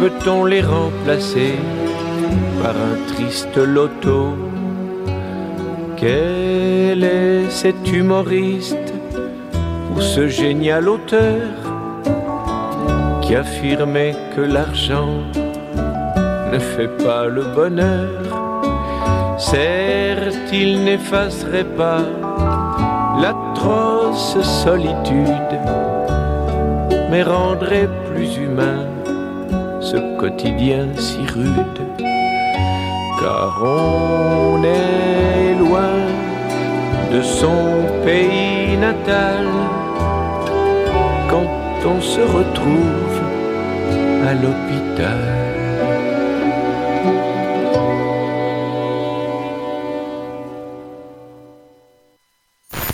[0.00, 1.54] peut-on les remplacer
[2.62, 4.34] par un triste loto?
[5.96, 8.94] Quel est cet humoriste
[9.94, 11.42] ou ce génial auteur
[13.20, 15.22] qui affirmait que l'argent
[16.52, 18.08] ne fait pas le bonheur?
[19.38, 22.02] Certes, il n'effacerait pas
[23.20, 25.58] l'atroce solitude,
[27.10, 28.86] mais rendrait plus humain
[29.80, 31.80] ce quotidien si rude.
[33.20, 35.98] Car on est loin
[37.12, 39.46] de son pays natal
[41.30, 41.50] quand
[41.86, 43.20] on se retrouve
[44.26, 45.37] à l'hôpital.